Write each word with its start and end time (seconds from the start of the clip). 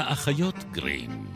האחיות 0.00 0.64
גרים. 0.70 1.26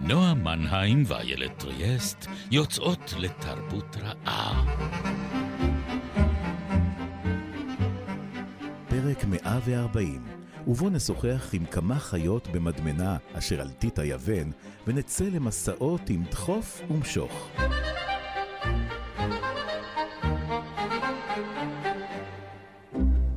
נועה 0.00 0.34
מנהיים 0.34 1.02
ואיילת 1.06 1.58
טריאסט 1.58 2.26
יוצאות 2.50 3.14
לתרבות 3.18 3.96
רעה. 4.02 4.64
פרק 8.88 9.24
140, 9.24 10.22
ובו 10.66 10.90
נשוחח 10.90 11.50
עם 11.52 11.66
כמה 11.66 11.98
חיות 11.98 12.48
במדמנה 12.48 13.16
אשר 13.32 13.60
על 13.60 13.70
טיט 13.70 13.98
היוון, 13.98 14.52
ונצא 14.86 15.24
למסעות 15.24 16.10
עם 16.10 16.24
דחוף 16.30 16.80
ומשוך. 16.90 17.48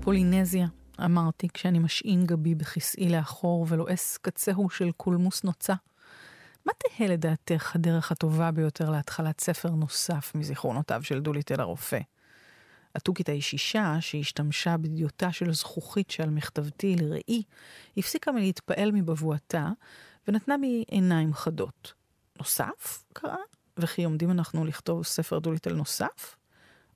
פולינזיה, 0.01 0.67
אמרתי 1.05 1.47
כשאני 1.53 1.79
משעין 1.79 2.25
גבי 2.25 2.55
בכסאי 2.55 3.09
לאחור 3.09 3.65
ולועס 3.69 4.17
קצהו 4.17 4.69
של 4.69 4.91
קולמוס 4.91 5.43
נוצה. 5.43 5.73
מה 6.65 6.73
תהא 6.77 7.07
לדעתך 7.07 7.75
הדרך 7.75 8.11
הטובה 8.11 8.51
ביותר 8.51 8.89
להתחלת 8.89 9.41
ספר 9.41 9.69
נוסף 9.69 10.31
מזיכרונותיו 10.35 11.03
של 11.03 11.19
דוליטל 11.19 11.61
הרופא? 11.61 11.99
התוכית 12.95 13.29
הישישה, 13.29 13.97
שהשתמשה 13.99 14.77
בדיוטה 14.77 15.31
של 15.31 15.53
זכוכית 15.53 16.11
שעל 16.11 16.29
מכתבתי 16.29 16.95
לראי, 16.95 17.43
הפסיקה 17.97 18.31
מלהתפעל 18.31 18.91
מבבואתה, 18.91 19.69
ונתנה 20.27 20.57
בי 20.57 20.83
עיניים 20.87 21.33
חדות. 21.33 21.93
נוסף? 22.37 23.03
קראה? 23.13 23.35
וכי 23.77 24.03
עומדים 24.03 24.31
אנחנו 24.31 24.65
לכתוב 24.65 25.05
ספר 25.05 25.39
דוליטל 25.39 25.73
נוסף? 25.73 26.37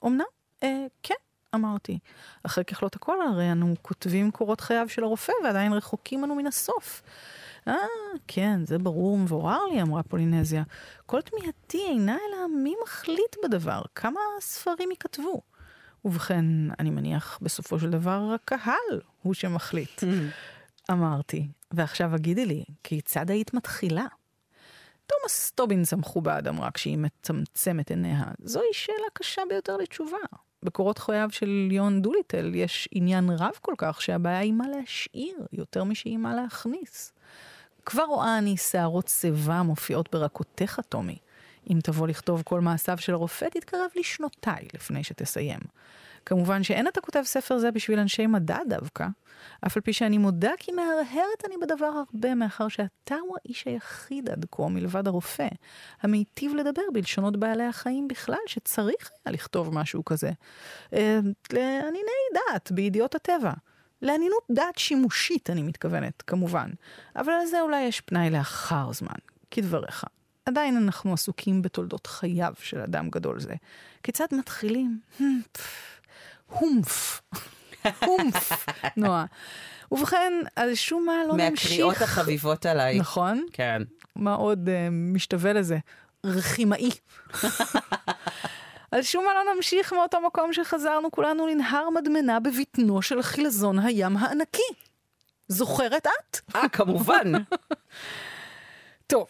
אמנם? 0.05 0.25
אה, 0.63 0.85
כן, 1.03 1.15
אמרתי. 1.55 1.99
אחרי 2.43 2.65
ככלות 2.65 2.95
הכל 2.95 3.21
הרי 3.21 3.51
אנו 3.51 3.75
כותבים 3.81 4.31
קורות 4.31 4.61
חייו 4.61 4.89
של 4.89 5.03
הרופא, 5.03 5.33
ועדיין 5.43 5.73
רחוקים 5.73 6.23
אנו 6.23 6.35
מן 6.35 6.47
הסוף. 6.47 7.01
אה, 7.67 7.75
כן, 8.27 8.65
זה 8.65 8.77
ברור 8.77 9.13
ומבורר 9.13 9.65
לי, 9.65 9.81
אמרה 9.81 10.03
פולינזיה. 10.03 10.63
כל 11.05 11.21
תמיהתי 11.21 11.85
אינה 11.87 12.17
אלא 12.29 12.47
מי 12.63 12.73
מחליט 12.83 13.35
בדבר, 13.43 13.81
כמה 13.95 14.19
ספרים 14.39 14.91
ייכתבו. 14.91 15.41
ובכן, 16.05 16.45
אני 16.79 16.89
מניח 16.89 17.39
בסופו 17.41 17.79
של 17.79 17.89
דבר 17.89 18.35
הקהל 18.35 19.01
הוא 19.21 19.33
שמחליט. 19.33 20.03
אמרתי, 20.91 21.47
ועכשיו 21.71 22.15
הגידי 22.15 22.45
לי, 22.45 22.63
כיצד 22.83 23.31
היית 23.31 23.53
מתחילה? 23.53 24.05
תומאס 25.05 25.51
טובינס 25.51 25.93
המכובד 25.93 26.47
אמרה 26.47 26.71
כשהיא 26.71 26.97
מצמצמת 26.97 27.89
עיניה, 27.89 28.23
זוהי 28.39 28.73
שאלה 28.73 29.07
קשה 29.13 29.41
ביותר 29.49 29.77
לתשובה. 29.77 30.17
בקורות 30.63 30.97
חייו 30.97 31.29
של 31.31 31.65
ליאון 31.69 32.01
דוליטל 32.01 32.55
יש 32.55 32.89
עניין 32.91 33.29
רב 33.29 33.53
כל 33.61 33.73
כך 33.77 34.01
שהבעיה 34.01 34.39
היא 34.39 34.53
מה 34.53 34.67
להשאיר 34.67 35.37
יותר 35.53 35.83
משהיא 35.83 36.17
מה 36.17 36.35
להכניס. 36.35 37.13
כבר 37.85 38.03
רואה 38.03 38.37
אני 38.37 38.57
שערות 38.57 39.07
שיבה 39.07 39.63
מופיעות 39.63 40.09
ברקותיך, 40.11 40.79
טומי. 40.89 41.17
אם 41.69 41.79
תבוא 41.83 42.07
לכתוב 42.07 42.41
כל 42.45 42.59
מעשיו 42.59 42.97
של 42.97 43.13
הרופא, 43.13 43.45
תתקרב 43.45 43.89
לשנותיי 43.95 44.67
לפני 44.73 45.03
שתסיים. 45.03 45.59
כמובן 46.25 46.63
שאין 46.63 46.87
אתה 46.87 47.01
כותב 47.01 47.21
ספר 47.25 47.57
זה 47.57 47.71
בשביל 47.71 47.99
אנשי 47.99 48.27
מדע 48.27 48.57
דווקא, 48.67 49.07
אף 49.67 49.77
על 49.77 49.81
פי 49.81 49.93
שאני 49.93 50.17
מודה 50.17 50.51
כי 50.59 50.71
מהרהרת 50.71 51.45
אני 51.45 51.55
בדבר 51.61 51.85
הרבה, 51.85 52.35
מאחר 52.35 52.67
שאתה 52.67 53.15
הוא 53.15 53.37
האיש 53.45 53.65
היחיד 53.65 54.29
עד 54.29 54.45
כה, 54.51 54.67
מלבד 54.67 55.07
הרופא, 55.07 55.47
המיטיב 56.01 56.55
לדבר 56.55 56.81
בלשונות 56.93 57.37
בעלי 57.37 57.63
החיים 57.63 58.07
בכלל, 58.07 58.35
שצריך 58.47 59.11
היה 59.25 59.33
לכתוב 59.33 59.73
משהו 59.73 60.05
כזה. 60.05 60.31
אה, 60.93 61.19
לענייני 61.53 62.11
דת, 62.33 62.71
בידיעות 62.71 63.15
הטבע. 63.15 63.51
לעניינות 64.01 64.43
דת 64.51 64.77
שימושית, 64.77 65.49
אני 65.49 65.63
מתכוונת, 65.63 66.21
כמובן. 66.21 66.69
אבל 67.15 67.33
על 67.33 67.45
זה 67.45 67.61
אולי 67.61 67.81
יש 67.81 68.01
פנאי 68.01 68.29
לאחר 68.29 68.93
זמן, 68.93 69.15
כדבריך. 69.51 70.05
עדיין 70.45 70.77
אנחנו 70.77 71.13
עסוקים 71.13 71.61
בתולדות 71.61 72.07
חייו 72.07 72.53
של 72.59 72.81
אדם 72.81 73.09
גדול 73.09 73.39
זה. 73.39 73.53
כיצד 74.03 74.25
מתחילים? 74.31 74.99
הומף. 76.51 77.21
הומף, 78.05 78.65
נועה. 78.97 79.25
ובכן, 79.91 80.33
על 80.55 80.75
שום 80.75 81.05
מה 81.05 81.13
לא 81.27 81.33
נמשיך. 81.37 81.69
מהקריאות 81.71 82.01
החביבות 82.01 82.65
עליי. 82.65 82.99
נכון? 82.99 83.45
כן. 83.53 83.81
מה 84.15 84.33
עוד 84.33 84.67
uh, 84.67 84.71
משתווה 84.91 85.53
לזה? 85.53 85.77
רכימאי. 86.25 86.89
על 88.91 89.03
שום 89.03 89.25
מה 89.25 89.31
לא 89.33 89.55
נמשיך 89.55 89.93
מאותו 89.93 90.21
מקום 90.21 90.53
שחזרנו 90.53 91.11
כולנו 91.11 91.47
לנהר 91.47 91.89
מדמנה 91.89 92.39
בבטנו 92.39 93.01
של 93.01 93.21
חילזון 93.21 93.79
הים 93.79 94.17
הענקי. 94.17 94.61
זוכרת 95.47 96.07
את? 96.07 96.55
אה, 96.55 96.69
כמובן. 96.69 97.31
טוב. 99.07 99.27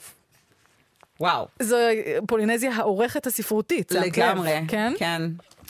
וואו. 1.19 1.47
זו 1.59 1.77
פולינזיה 2.27 2.75
העורכת 2.75 3.27
הספרותית, 3.27 3.91
לגמרי. 3.91 4.61
כן? 4.67 4.93
כן. 4.97 5.21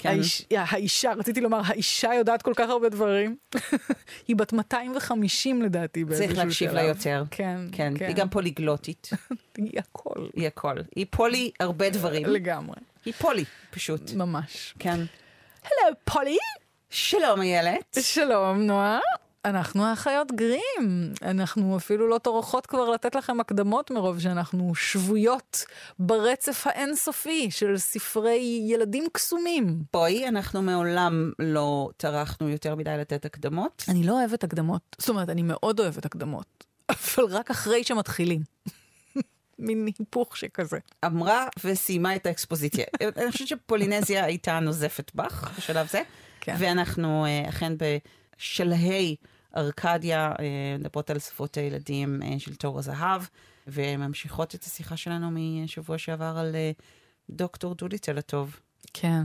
כן. 0.01 0.09
האיש, 0.09 0.45
האישה, 0.51 1.11
רציתי 1.17 1.41
לומר, 1.41 1.61
האישה 1.65 2.13
יודעת 2.13 2.41
כל 2.41 2.53
כך 2.55 2.69
הרבה 2.69 2.89
דברים. 2.89 3.35
היא 4.27 4.35
בת 4.35 4.53
250 4.53 5.61
לדעתי 5.61 6.05
באיזשהו 6.05 6.27
שלב. 6.27 6.35
צריך 6.35 6.45
להקשיב 6.45 6.71
לה 6.71 6.81
יותר. 6.83 7.23
כן, 7.31 7.57
כן. 7.71 7.93
כן. 7.97 8.05
היא 8.05 8.15
גם 8.15 8.29
פוליגלוטית. 8.29 9.09
היא 9.57 9.79
הכל. 9.79 10.27
היא 10.35 10.47
הכל. 10.47 10.75
היא 10.95 11.05
פולי 11.09 11.51
הרבה 11.59 11.89
דברים. 11.89 12.25
לגמרי. 12.25 12.75
היא 13.05 13.13
פולי, 13.13 13.45
פשוט. 13.71 14.13
ממש. 14.13 14.75
כן. 14.79 14.99
הלו, 15.63 15.95
פולי. 16.03 16.37
שלום, 16.89 17.41
איילת. 17.41 17.97
שלום, 18.01 18.61
נועה. 18.61 18.99
אנחנו 19.45 19.85
האחיות 19.85 20.31
גרים. 20.31 21.13
אנחנו 21.21 21.77
אפילו 21.77 22.07
לא 22.07 22.17
טורחות 22.17 22.65
כבר 22.65 22.89
לתת 22.89 23.15
לכם 23.15 23.39
הקדמות 23.39 23.91
מרוב 23.91 24.19
שאנחנו 24.19 24.75
שבויות 24.75 25.65
ברצף 25.99 26.67
האינסופי 26.67 27.51
של 27.51 27.77
ספרי 27.77 28.61
ילדים 28.67 29.03
קסומים. 29.11 29.83
בואי, 29.93 30.27
אנחנו 30.27 30.61
מעולם 30.61 31.31
לא 31.39 31.89
טרחנו 31.97 32.49
יותר 32.49 32.75
מדי 32.75 32.97
לתת 32.99 33.25
הקדמות. 33.25 33.85
אני 33.89 34.03
לא 34.03 34.19
אוהבת 34.19 34.43
הקדמות. 34.43 34.95
זאת 34.99 35.09
אומרת, 35.09 35.29
אני 35.29 35.41
מאוד 35.41 35.79
אוהבת 35.79 36.05
הקדמות, 36.05 36.65
אבל 36.89 37.25
רק 37.29 37.51
אחרי 37.51 37.83
שמתחילים. 37.83 38.41
מין 39.59 39.87
היפוך 39.99 40.37
שכזה. 40.37 40.79
אמרה 41.05 41.47
וסיימה 41.63 42.15
את 42.15 42.25
האקספוזיציה. 42.25 42.85
אני 43.17 43.31
חושבת 43.31 43.47
שפולינזיה 43.47 44.25
הייתה 44.25 44.59
נוזפת 44.59 45.11
בך 45.15 45.51
בשלב 45.57 45.87
זה, 45.87 46.01
כן. 46.41 46.55
ואנחנו 46.59 47.25
אה, 47.25 47.49
אכן 47.49 47.77
בשלהי 48.41 49.15
ארקדיה, 49.57 50.31
אה, 50.39 50.45
מדברות 50.79 51.09
על 51.09 51.19
שפות 51.19 51.57
הילדים 51.57 52.19
אה, 52.23 52.39
של 52.39 52.55
תור 52.55 52.79
הזהב, 52.79 53.21
וממשיכות 53.67 54.55
את 54.55 54.63
השיחה 54.63 54.97
שלנו 54.97 55.29
משבוע 55.31 55.97
שעבר 55.97 56.37
על 56.37 56.55
אה, 56.55 56.71
דוקטור 57.29 57.75
דוליטל 57.75 58.17
הטוב. 58.17 58.59
כן, 58.93 59.23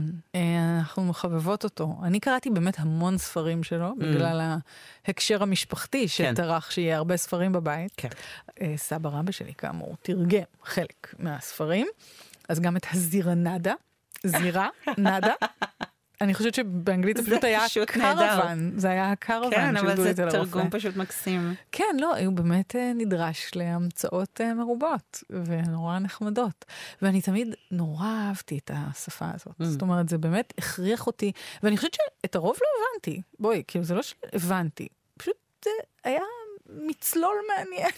אנחנו 0.77 1.03
מחבבות 1.05 1.63
אותו. 1.63 1.97
אני 2.03 2.19
קראתי 2.19 2.49
באמת 2.49 2.79
המון 2.79 3.17
ספרים 3.17 3.63
שלו, 3.63 3.91
Mm. 3.91 4.03
בגלל 4.03 4.57
ההקשר 5.07 5.43
המשפחתי 5.43 6.07
שטרח 6.07 6.71
שיהיה 6.71 6.97
הרבה 6.97 7.17
ספרים 7.17 7.51
בבית. 7.51 7.91
כן. 7.97 8.09
סבא 8.75 9.09
רבא 9.09 9.31
שלי, 9.31 9.53
כאמור, 9.53 9.95
תרגם 10.01 10.41
חלק 10.63 11.13
מהספרים, 11.19 11.87
אז 12.49 12.59
גם 12.59 12.77
את 12.77 12.85
הזירנדה, 12.91 13.73
זירה, 14.23 14.69
נדה. 14.97 15.33
אני 16.21 16.33
חושבת 16.33 16.55
שבאנגלית 16.55 17.17
זה 17.17 17.23
פשוט 17.23 17.43
היה. 17.43 17.65
הקרוון, 17.65 18.79
זה 18.79 18.89
היה 18.89 19.11
הקרוון 19.11 19.51
כן, 19.51 19.77
אבל 19.77 19.95
זה. 19.95 20.13
תרגום 20.13 20.69
פשוט 20.69 20.95
מקסים. 20.95 21.53
כן, 21.71 21.95
לא, 21.99 22.17
הוא 22.17 22.33
באמת 22.33 22.75
אה, 22.75 22.91
נדרש 22.95 23.51
להמצאות 23.55 24.41
אה, 24.41 24.53
מרובות 24.53 25.23
ונורא 25.29 25.99
נחמדות. 25.99 26.65
ואני 27.01 27.21
תמיד 27.21 27.55
נורא 27.71 28.07
אהבתי 28.07 28.57
את 28.57 28.71
השפה 28.73 29.25
הזאת. 29.33 29.61
Mm. 29.61 29.65
זאת 29.65 29.81
אומרת, 29.81 30.09
זה 30.09 30.17
באמת 30.17 30.53
הכריח 30.57 31.07
אותי, 31.07 31.31
ואני 31.63 31.77
חושבת 31.77 31.93
שאת 31.93 32.35
הרוב 32.35 32.55
לא 32.61 32.67
הבנתי. 32.79 33.21
בואי, 33.39 33.63
כאילו, 33.67 33.85
זה 33.85 33.95
לא 33.95 34.01
שהבנתי, 34.01 34.87
פשוט 35.17 35.35
זה 35.65 35.71
היה 36.03 36.21
מצלול 36.69 37.35
מעניין. 37.47 37.91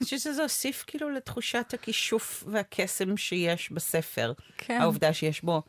אני 0.00 0.04
חושבת 0.04 0.20
שזה 0.20 0.42
הוסיף 0.42 0.84
כאילו 0.86 1.10
לתחושת 1.10 1.74
הכישוף 1.74 2.44
והקסם 2.46 3.16
שיש 3.16 3.72
בספר. 3.72 4.32
כן. 4.58 4.78
העובדה 4.80 5.12
שיש 5.12 5.44
בו 5.44 5.62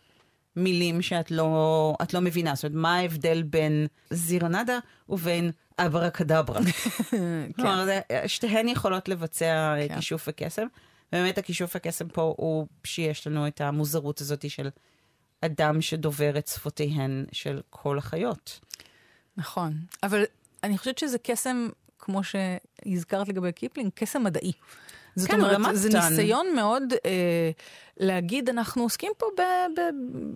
מילים 0.55 1.01
שאת 1.01 1.31
לא, 1.31 1.95
את 2.01 2.13
לא 2.13 2.21
מבינה. 2.21 2.55
זאת 2.55 2.63
אומרת, 2.65 2.75
מה 2.81 2.95
ההבדל 2.95 3.43
בין 3.43 3.87
זירנדה 4.09 4.79
ובין 5.09 5.51
אברה 5.77 6.09
קדברה? 6.09 6.59
כלומר, 7.55 7.85
זה- 7.85 8.01
שתיהן 8.27 8.67
יכולות 8.67 9.09
לבצע 9.09 9.75
כן. 9.81 9.87
כן. 9.87 9.95
כישוף 9.95 10.25
וקסם. 10.27 10.67
באמת 11.11 11.37
הכישוף 11.37 11.75
וקסם 11.75 12.07
פה 12.07 12.33
הוא 12.37 12.67
שיש 12.83 13.27
לנו 13.27 13.47
את 13.47 13.61
המוזרות 13.61 14.21
הזאת 14.21 14.49
של 14.49 14.69
אדם 15.41 15.81
שדובר 15.81 16.37
את 16.37 16.47
שפותיהן 16.47 17.25
של 17.31 17.61
כל 17.69 17.97
החיות. 17.97 18.59
נכון, 19.37 19.73
אבל 20.03 20.23
אני 20.63 20.77
חושבת 20.77 20.97
שזה 20.97 21.17
קסם, 21.17 21.69
כמו 21.99 22.21
שהזכרת 22.23 23.27
לגבי 23.27 23.51
קיפלינג, 23.51 23.91
קסם 23.95 24.23
מדעי. 24.23 24.51
זאת 25.15 25.31
כן, 25.31 25.39
אומרת, 25.39 25.53
למד 25.53 25.73
זה 25.73 25.87
אותן. 25.87 26.09
ניסיון 26.09 26.47
מאוד 26.55 26.83
אה, 27.05 27.51
להגיד, 27.97 28.49
אנחנו 28.49 28.83
עוסקים 28.83 29.11
פה 29.17 29.25
ב, 29.37 29.41
ב, 29.77 29.81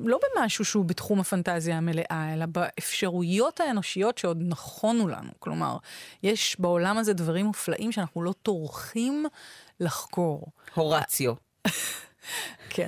לא 0.06 0.19
במשהו 0.36 0.66
שהוא 0.66 0.86
בתחום 0.86 1.19
הפנטזיה 1.19 1.77
המלאה, 1.77 2.33
אלא 2.33 2.45
באפשרויות 2.45 3.60
האנושיות 3.60 4.18
שעוד 4.18 4.44
נכונו 4.45 5.07
לנו. 5.07 5.30
כלומר, 5.39 5.77
יש 6.24 6.56
בעולם 6.60 6.98
הזה 6.98 7.13
דברים 7.13 7.45
מופלאים 7.45 7.92
שאנחנו 7.92 8.24
לא 8.24 8.33
טורחים 8.44 9.25
לחקור. 9.80 10.48
הורציו. 10.74 11.33
כן. 12.69 12.88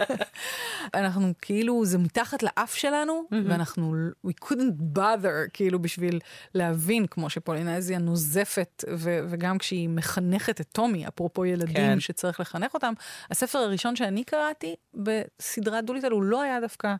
אנחנו 0.94 1.32
כאילו, 1.42 1.84
זה 1.84 1.98
מתחת 1.98 2.42
לאף 2.42 2.74
שלנו, 2.74 3.24
ואנחנו, 3.44 3.94
we 4.26 4.30
couldn't 4.44 4.96
bother, 4.98 5.50
כאילו, 5.52 5.82
בשביל 5.82 6.20
להבין, 6.54 7.06
כמו 7.06 7.30
שפולינזיה 7.30 7.98
נוזפת, 7.98 8.84
ו- 8.96 9.20
וגם 9.28 9.58
כשהיא 9.58 9.88
מחנכת 9.88 10.60
את 10.60 10.66
טומי, 10.72 11.08
אפרופו 11.08 11.44
ילדים 11.44 11.74
כן. 11.74 12.00
שצריך 12.00 12.40
לחנך 12.40 12.74
אותם, 12.74 12.92
הספר 13.30 13.58
הראשון 13.58 13.96
שאני 13.96 14.24
קראתי 14.24 14.74
בסדרת 14.94 15.84
דוליטל, 15.84 16.10
הוא 16.10 16.22
לא 16.22 16.42
היה 16.42 16.60
דווקא 16.60 16.94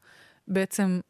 בעצם 0.48 1.00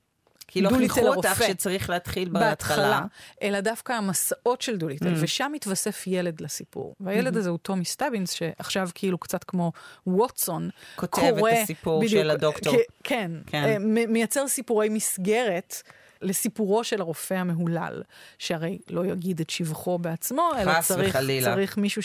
כי 0.50 0.60
לא 0.60 0.68
חינכו 0.68 1.06
אותך. 1.08 1.42
שצריך 1.48 1.90
להתחיל 1.90 2.28
בהתחלה, 2.28 2.48
בהתחלה. 2.48 3.00
אלא 3.42 3.60
דווקא 3.60 3.92
המסעות 3.92 4.62
של 4.62 4.76
דוליטל, 4.76 5.06
Mm. 5.14 5.16
ושם 5.20 5.50
מתווסף 5.54 6.06
ילד 6.06 6.40
לסיפור. 6.40 6.94
והילד 7.00 7.34
Mm-hmm. 7.34 7.38
הזה 7.38 7.50
הוא 7.50 7.58
טומי 7.58 7.84
סטאבינס, 7.84 8.30
שעכשיו 8.32 8.88
כאילו 8.94 9.18
קצת 9.18 9.44
כמו 9.44 9.72
ווטסון, 10.06 10.70
כותב 10.96 11.30
קורא... 11.38 11.50
את 11.50 11.56
הסיפור 11.62 12.00
בדיוק, 12.02 12.22
של 12.22 12.30
הדוקטור. 12.30 12.76
כן, 13.04 13.30
כן. 13.46 13.64
אה, 13.64 13.76
מייצר 14.08 14.48
סיפורי 14.48 14.88
מסגרת. 14.88 15.82
לסיפורו 16.22 16.84
של 16.84 17.00
הרופא 17.00 17.34
המהולל, 17.34 18.02
שהרי 18.38 18.78
לא 18.90 19.06
יגיד 19.06 19.40
את 19.40 19.50
שבחו 19.50 19.98
בעצמו, 19.98 20.50
אלא 20.58 20.80
צריך, 20.80 21.08
וחלילה. 21.14 21.54
צריך 21.54 21.76
מישהו 21.76 22.02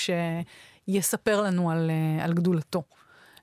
שיספר 0.87 1.41
לנו 1.41 1.71
על, 1.71 1.89
אה, 1.89 2.25
על 2.25 2.33
גדולתו. 2.33 2.83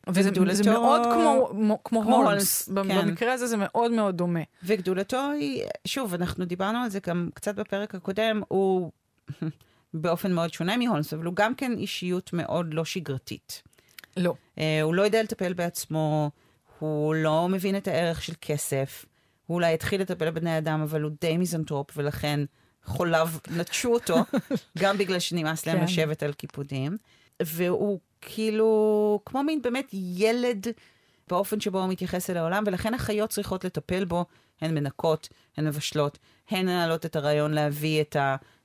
וזה 0.08 0.30
וגדולתו- 0.30 0.54
זה 0.54 0.70
מאוד 0.70 1.02
כמו, 1.04 1.50
כמו, 1.84 2.02
כמו 2.02 2.16
הולמס, 2.16 2.68
כן. 2.68 3.06
במקרה 3.06 3.32
הזה 3.32 3.46
זה 3.46 3.56
מאוד 3.58 3.90
מאוד 3.90 4.16
דומה. 4.16 4.40
וגדולתו 4.62 5.30
היא, 5.30 5.64
שוב, 5.86 6.14
אנחנו 6.14 6.44
דיברנו 6.44 6.78
על 6.78 6.90
זה 6.90 6.98
גם 7.06 7.28
קצת 7.34 7.54
בפרק 7.54 7.94
הקודם, 7.94 8.42
הוא 8.48 8.90
באופן 9.94 10.32
מאוד 10.32 10.52
שונה 10.52 10.76
מהולמס, 10.76 11.12
אבל 11.12 11.24
הוא 11.24 11.34
גם 11.34 11.54
כן 11.54 11.72
אישיות 11.78 12.32
מאוד 12.32 12.74
לא 12.74 12.84
שגרתית. 12.84 13.62
לא. 14.16 14.34
אה, 14.58 14.82
הוא 14.82 14.94
לא 14.94 15.02
יודע 15.02 15.22
לטפל 15.22 15.52
בעצמו, 15.52 16.30
הוא 16.78 17.14
לא 17.14 17.48
מבין 17.48 17.76
את 17.76 17.88
הערך 17.88 18.22
של 18.22 18.32
כסף, 18.40 19.04
הוא 19.46 19.54
אולי 19.54 19.74
התחיל 19.74 20.00
לטפל 20.00 20.30
בבני 20.30 20.58
אדם, 20.58 20.80
אבל 20.82 21.02
הוא 21.02 21.10
די 21.20 21.36
מיזנטרופ, 21.36 21.90
ולכן 21.96 22.40
חוליו 22.84 23.28
נטשו 23.56 23.92
אותו, 23.92 24.16
גם 24.78 24.98
בגלל 24.98 25.18
שנמאס 25.18 25.66
להם 25.66 25.78
כן. 25.78 25.84
לשבת 25.84 26.22
על 26.22 26.32
קיפודים. 26.32 26.96
והוא 27.42 28.00
כאילו, 28.22 29.20
כמו 29.26 29.42
מין 29.42 29.62
באמת 29.62 29.88
ילד 29.92 30.66
באופן 31.28 31.60
שבו 31.60 31.80
הוא 31.80 31.88
מתייחס 31.88 32.30
אל 32.30 32.36
העולם, 32.36 32.64
ולכן 32.66 32.94
החיות 32.94 33.30
צריכות 33.30 33.64
לטפל 33.64 34.04
בו, 34.04 34.24
הן 34.60 34.74
מנקות, 34.74 35.28
הן 35.56 35.66
מבשלות, 35.66 36.18
הן 36.50 36.66
מנהלות 36.66 37.06
את 37.06 37.16
הרעיון 37.16 37.52
להביא 37.52 38.00
את 38.00 38.16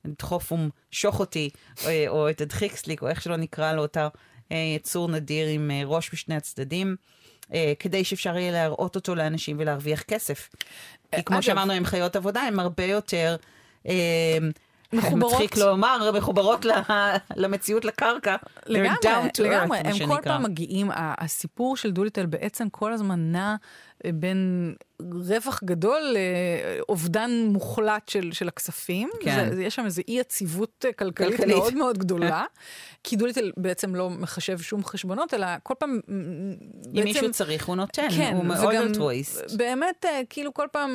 הדחוף 0.06 0.52
ומשוך 0.52 1.20
אותי, 1.20 1.50
או, 1.86 1.90
או 2.08 2.30
את 2.30 2.42
הדחיקסליק, 2.42 3.02
או 3.02 3.08
איך 3.08 3.22
שלא 3.22 3.36
נקרא 3.38 3.74
לו, 3.74 3.82
אותה 3.82 4.08
אה, 4.52 4.58
יצור 4.76 5.10
נדיר 5.10 5.48
עם 5.48 5.72
אה, 5.72 5.82
ראש 5.86 6.10
בשני 6.14 6.36
הצדדים, 6.36 6.96
אה, 7.54 7.74
כדי 7.80 8.04
שאפשר 8.04 8.38
יהיה 8.38 8.52
להראות 8.52 8.96
אותו 8.96 9.16
לאנשים 9.16 9.56
ולהרוויח 9.60 10.02
כסף. 10.02 10.50
כי 11.16 11.24
כמו 11.24 11.44
שאמרנו, 11.44 11.74
הם 11.74 11.86
חיות 11.86 12.16
עבודה, 12.16 12.42
הן 12.42 12.60
הרבה 12.60 12.86
יותר... 12.86 13.36
מחוברות. 14.94 15.34
מצחיק 15.34 15.58
לומר, 15.58 16.12
מחוברות 16.14 16.66
למציאות, 17.36 17.86
לקרקע. 17.86 18.36
לגמרי, 18.66 19.30
לגמרי. 19.40 19.78
הם 19.78 20.08
כל. 20.08 20.22
פעם 20.24 20.44
מגיעים, 20.44 20.90
הסיפור 20.94 21.78
של 21.78 21.92
דוליטל 21.92 22.26
בעצם 22.26 22.70
כל 22.70 22.94
הזמן 22.94 23.32
נע 23.32 23.56
בין 24.14 24.74
רווח 25.02 25.64
גדול 25.64 26.16
לאובדן 26.80 27.32
מוחלט 27.50 28.10
של, 28.10 28.32
של 28.32 28.48
הכספים. 28.48 29.10
כן. 29.20 29.56
זה, 29.56 29.64
יש 29.64 29.76
שם 29.76 29.86
איזו 29.86 30.02
אי 30.08 30.20
יציבות 30.20 30.86
אה, 30.88 30.94
כלכלית, 30.94 31.38
כלכלית. 31.38 31.56
מאוד 31.56 31.74
מאוד 31.76 31.98
גדולה. 31.98 32.44
כי 33.04 33.16
דוליטל 33.16 33.52
בעצם 33.58 33.96
לא 33.96 34.10
מחשב 34.10 34.60
שום 34.60 34.84
חשבונות, 34.84 35.34
אלא 35.34 35.48
כל 35.64 35.74
פעם 35.80 36.00
אם 36.96 37.04
מישהו 37.04 37.32
צריך, 37.32 37.66
הוא 37.66 37.76
נותן, 37.76 38.08
כן, 38.18 38.34
הוא 38.36 38.46
מאוד 38.46 38.76
אלטרואיסט. 38.76 39.52
באמת, 39.58 40.06
אה, 40.06 40.22
כאילו 40.30 40.54
כל 40.54 40.68
פעם 40.72 40.92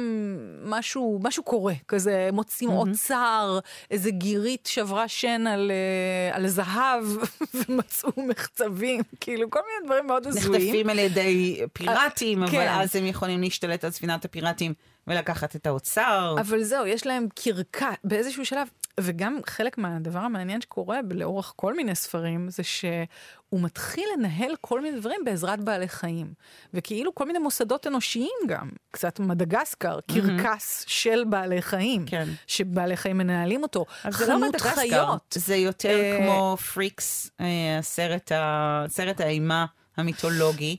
משהו, 0.65 1.21
משהו 1.23 1.43
קורה, 1.43 1.75
כזה 1.89 2.29
מוצאים 2.33 2.71
אוצר, 2.71 3.59
איזה 3.91 4.11
גירית 4.11 4.67
שברה 4.67 5.09
שן 5.09 5.47
על, 5.47 5.71
אה, 5.71 6.37
על 6.37 6.49
זהב, 6.49 7.05
ומצאו 7.55 8.11
מחצבים, 8.17 9.03
כאילו 9.21 9.51
כל 9.51 9.61
מיני 9.67 9.87
דברים 9.87 10.07
מאוד 10.07 10.27
הזויים. 10.27 10.63
נחטפים 10.63 10.91
על 10.91 10.99
ידי 10.99 11.61
פיראטים, 11.73 12.43
אבל 12.43 12.53
כן. 12.53 12.69
אז 12.93 12.97
הם 12.97 13.07
יכולים 13.07 13.41
להשתלט 13.41 13.85
על 13.85 13.91
ספינת 13.91 14.25
הפיראטים 14.25 14.75
ולקחת 15.07 15.57
את 15.57 15.67
האוצר. 15.67 16.35
אבל 16.41 16.63
זהו, 16.63 16.87
יש 16.87 17.07
להם 17.07 17.27
קרקע 17.35 17.91
באיזשהו 18.05 18.47
שלב, 18.47 18.69
וגם 19.01 19.39
חלק 19.47 19.79
מהדבר 19.79 20.19
המעניין 20.19 20.61
שקורה 20.61 21.01
לאורך 21.11 21.53
כל 21.57 21.75
מיני 21.75 21.95
ספרים, 21.95 22.51
זה 22.51 22.63
שהוא 22.63 23.61
מתחיל 23.61 24.05
לנהל 24.17 24.55
כל 24.61 24.81
מיני 24.81 25.01
דברים 25.01 25.21
בעזרת 25.25 25.61
בעלי 25.61 25.89
חיים. 25.89 26.35
וכאילו 26.75 27.15
כל 27.15 27.27
מיני 27.27 27.39
מוסדות 27.39 27.87
אנושיים 27.87 28.39
גם, 28.47 28.69
קצת 28.91 29.21
מדגסקר, 29.21 29.99
קרקס 30.01 30.85
של 30.87 31.25
בעלי 31.29 31.63
חיים, 31.63 32.07
כן. 32.07 32.29
שבעלי 32.47 32.97
חיים 32.97 33.19
מנהלים 33.19 33.63
אותו. 33.63 33.87
אז 34.05 34.15
זה 34.15 34.27
לא 34.27 34.39
חנות 34.39 34.61
חיות. 34.61 35.37
זה 35.39 35.57
יותר 35.57 36.01
אה, 36.01 36.19
כמו 36.19 36.57
Freaks, 36.75 37.31
אה, 37.41 37.79
הסרט 37.79 39.21
האימה 39.21 39.67
המיתולוגי. 39.97 40.77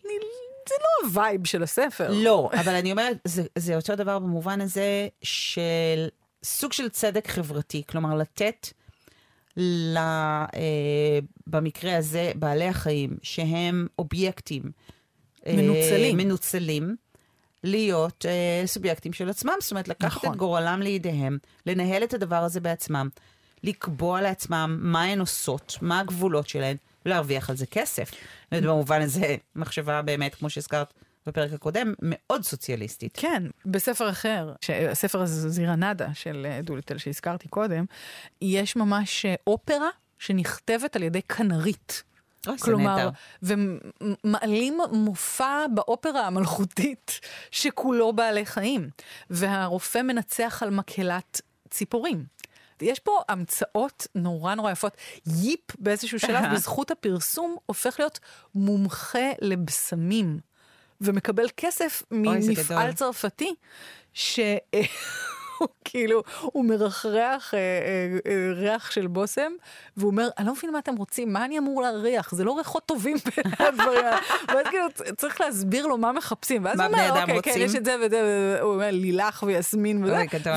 זה 0.70 0.76
לא 0.82 1.08
ה 1.08 1.16
vibe 1.16 1.48
של 1.48 1.64
הספר. 1.64 2.12
לא, 2.12 2.50
אבל 2.62 2.74
אני 2.74 2.92
אומרת, 2.92 3.18
זה, 3.26 3.44
זה 3.58 3.76
אותו 3.76 3.96
דבר 3.96 4.20
במובן 4.20 4.62
הזה 4.62 5.08
של 5.22 6.08
סוג 6.44 6.74
של 6.74 6.90
צדק 6.90 7.28
חברתי. 7.28 7.84
כלומר, 7.90 8.16
לתת 8.16 8.68
ל, 9.58 9.98
אה, 9.98 11.20
במקרה 11.48 11.98
הזה, 11.98 12.32
בעלי 12.36 12.68
החיים, 12.68 13.18
שהם 13.22 13.88
אובייקטים. 14.00 14.64
אה, 15.48 15.54
מנוצלים. 15.58 16.18
מנוצלים. 16.18 16.96
להיות 17.64 18.26
אה, 18.26 18.68
סובייקטים 18.68 19.14
של 19.14 19.30
עצמם, 19.30 19.54
זאת 19.60 19.72
אומרת, 19.72 19.88
לקחת 19.88 20.18
נכון. 20.18 20.32
את 20.32 20.38
גורלם 20.38 20.82
לידיהם, 20.82 21.38
לנהל 21.66 22.04
את 22.04 22.14
הדבר 22.14 22.36
הזה 22.36 22.60
בעצמם, 22.60 23.10
לקבוע 23.64 24.22
לעצמם 24.22 24.78
מה 24.82 25.04
הן 25.04 25.20
עושות, 25.20 25.78
מה 25.82 26.00
הגבולות 26.00 26.50
שלהן, 26.50 26.78
ולהרוויח 27.06 27.50
על 27.50 27.56
זה 27.56 27.66
כסף. 27.66 28.12
ובמובן 28.52 29.02
הזה, 29.02 29.36
מחשבה 29.56 30.02
באמת, 30.02 30.36
כמו 30.36 30.50
שהזכרת 30.50 30.94
בפרק 31.28 31.54
הקודם, 31.54 31.94
מאוד 32.02 32.44
סוציאליסטית. 32.44 33.12
כן, 33.18 33.44
בספר 33.66 34.10
אחר, 34.10 34.54
ש- 34.62 34.70
הספר 34.70 35.22
הזה, 35.22 35.50
זירנדה 35.50 36.14
של 36.14 36.48
אה, 36.50 36.62
דוליטל 36.62 36.98
שהזכרתי 36.98 37.48
קודם, 37.48 37.86
יש 38.42 38.76
ממש 38.76 39.26
אה, 39.26 39.36
אופרה 39.48 39.90
שנכתבת 40.20 40.96
על 40.96 41.04
ידי 41.04 41.22
כנרית. 41.22 42.04
אוי, 42.48 42.58
כלומר. 42.58 43.10
ומעלים 43.44 44.78
מופע 44.92 45.66
באופרה 45.74 46.28
המלכותית 46.28 47.20
שכולו 47.52 48.14
בעלי 48.14 48.46
חיים, 48.46 48.90
והרופא 49.30 50.02
מנצח 50.02 50.64
על 50.64 50.70
מקהלת 50.70 51.42
ציפורים. 51.70 52.26
יש 52.82 53.00
פה 53.00 53.22
המצאות 53.30 54.08
נורא 54.16 54.56
נורא 54.56 54.72
יפות. 54.72 54.98
ייפ 55.28 55.76
באיזשהו 55.80 56.20
שלב, 56.20 56.44
בזכות 56.54 56.92
הפרסום, 56.92 57.58
הופך 57.66 58.00
להיות 58.00 58.20
מומחה 58.56 59.30
לבשמים, 59.42 60.40
ומקבל 61.02 61.46
כסף 61.58 62.04
ממפעל. 62.12 62.94
צרפתי, 62.94 63.56
ש... 64.14 64.40
הוא 65.58 65.68
כאילו, 65.86 66.24
הוא 66.42 66.66
מרחרח 66.66 67.54
אה, 67.54 67.60
אה, 67.60 68.32
אה, 68.32 68.54
ריח 68.54 68.92
של 68.92 69.08
בושם, 69.08 69.52
והוא 69.98 70.12
אומר, 70.12 70.30
אני 70.38 70.48
לא 70.48 70.54
מבין 70.54 70.72
מה 70.72 70.80
אתם 70.80 70.96
רוצים, 70.96 71.34
מה 71.34 71.46
אני 71.46 71.58
אמור 71.58 71.82
להריח? 71.82 72.34
זה 72.36 72.44
לא 72.44 72.58
ריחות 72.58 72.86
טובים 72.86 73.18
בין 73.26 73.54
הדברים 73.60 74.06
האלה. 74.06 74.18
ואז 74.48 74.68
כאילו, 74.68 74.88
צריך 75.18 75.42
להסביר 75.42 75.88
לו 75.88 75.98
מה 75.98 76.12
מחפשים. 76.12 76.66
ואז 76.66 76.78
מה 76.78 76.86
הוא 76.86 76.96
אומר, 76.96 77.10
אוקיי, 77.10 77.26
כן, 77.26 77.36
רוצים?" 77.36 77.66
יש 77.66 77.76
את 77.76 77.86
זה 77.86 77.96
וזה, 78.02 78.58
הוא 78.62 78.74
אומר, 78.74 78.90
לילך 78.92 79.44
ויסמין 79.48 80.04
וזה. 80.04 80.12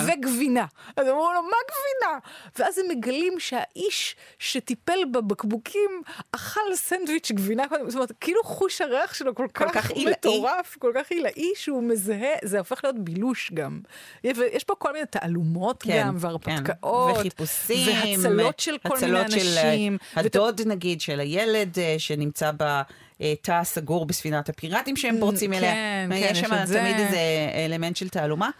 וגבינה. 0.06 0.66
אז 0.96 1.08
אמרו 1.08 1.32
לו, 1.32 1.42
מה 1.42 1.56
גבינה? 1.70 2.18
ואז 2.58 2.78
הם 2.78 2.86
מגלים 2.88 3.40
שהאיש 3.40 4.16
שטיפל 4.38 5.04
בבקבוקים 5.12 6.02
אכל 6.32 6.74
סנדוויץ' 6.74 7.32
גבינה 7.32 7.68
קודם, 7.68 7.90
זאת 7.90 7.94
אומרת, 7.94 8.12
כאילו 8.20 8.44
חוש 8.44 8.80
הריח 8.80 9.14
שלו 9.14 9.34
כל 9.34 9.46
כל 9.54 9.68
כך 9.68 9.86
כך. 9.90 9.90
מטורף, 9.96 10.76
כל 10.78 10.92
כך 10.94 11.10
עילאי, 11.10 11.52
שהוא 11.54 11.82
מזהה, 11.82 12.34
זה 12.44 12.58
הופך 12.58 12.84
להיות 12.84 12.98
בילוש 12.98 13.50
גם. 13.54 13.80
יש 14.24 14.64
פה 14.64 14.74
כל 14.86 14.92
מיני 14.92 15.06
תעלומות 15.10 15.82
כן, 15.82 16.04
גם, 16.06 16.16
והרפתקאות. 16.18 17.16
וחיפושים, 17.16 18.18
והצלות 18.18 18.60
של 18.60 18.78
כל 18.88 18.98
מיני 19.00 19.20
הצלות 19.20 19.40
של, 19.40 19.58
אה, 19.58 19.72
אנשים. 19.72 19.98
הדוד 20.16 20.60
נגיד 20.66 21.00
של 21.00 21.20
הילד 21.20 21.78
אה, 21.78 21.94
שנמצא 21.98 22.50
בתא 22.52 23.52
הסגור 23.52 24.06
בספינת 24.06 24.48
הפיראטים 24.48 24.96
שהם 24.96 25.16
פורצים 25.20 25.52
אליה. 25.52 25.72
כן, 25.72 26.08
כן, 26.10 26.28
יש 26.30 26.38
שם 26.38 26.64
זה. 26.64 26.78
תמיד 26.78 26.96
איזה 26.96 27.18
אלמנט 27.66 27.96
של 27.96 28.08
תעלומה. 28.08 28.50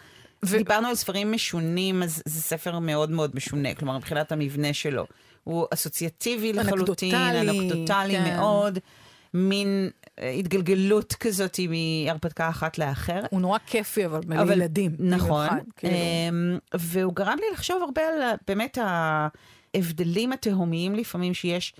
ו... 0.45 0.59
דיברנו 0.59 0.89
על 0.89 0.95
ספרים 0.95 1.33
משונים, 1.33 2.03
אז 2.03 2.23
זה 2.25 2.41
ספר 2.41 2.79
מאוד 2.79 3.11
מאוד 3.11 3.31
משונה, 3.35 3.75
כלומר, 3.75 3.97
מבחינת 3.97 4.33
המבנה 4.33 4.73
שלו. 4.73 5.07
הוא 5.45 5.67
אסוציאטיבי 5.75 6.53
לחלוטין, 6.53 7.15
אנקדוטלי 7.15 8.17
כן. 8.17 8.37
מאוד, 8.37 8.79
מין 9.35 9.91
אה, 10.05 10.06
התגלגלות 10.21 11.15
כזאת 11.15 11.61
מהרפתקה 11.69 12.49
אחת 12.49 12.79
לאחרת. 12.79 13.29
הוא 13.31 13.41
נורא 13.41 13.59
כיפי, 13.67 14.07
אבל 14.07 14.21
לילדים. 14.29 14.97
נכון. 14.99 15.49
כאילו. 15.77 15.95
אמ, 15.95 16.59
והוא 16.75 17.15
גרם 17.15 17.37
לי 17.41 17.47
לחשוב 17.53 17.83
הרבה 17.83 18.03
על 18.03 18.37
באמת 18.47 18.79
ההבדלים 19.75 20.33
התהומיים 20.33 20.95
לפעמים 20.95 21.35
שיש 21.35 21.75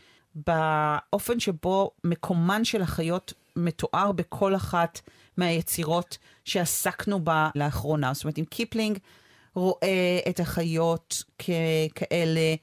באופן 0.47 1.41
שבו 1.41 1.91
מקומן 2.05 2.65
של 2.65 2.83
החיות 2.83 3.33
מתואר 3.57 4.13
בכל 4.13 4.57
אחת 4.57 5.01
מהיצירות 5.37 6.19
שעסקנו 6.45 7.25
בה 7.25 7.51
לאחרונה. 7.55 8.15
זאת 8.15 8.25
אומרת, 8.25 8.39
אם 8.39 8.45
קיפלינג 8.45 8.99
רואה 9.55 10.19
את 10.29 10.41
החיות 10.41 11.23
ככאלה 11.39 12.55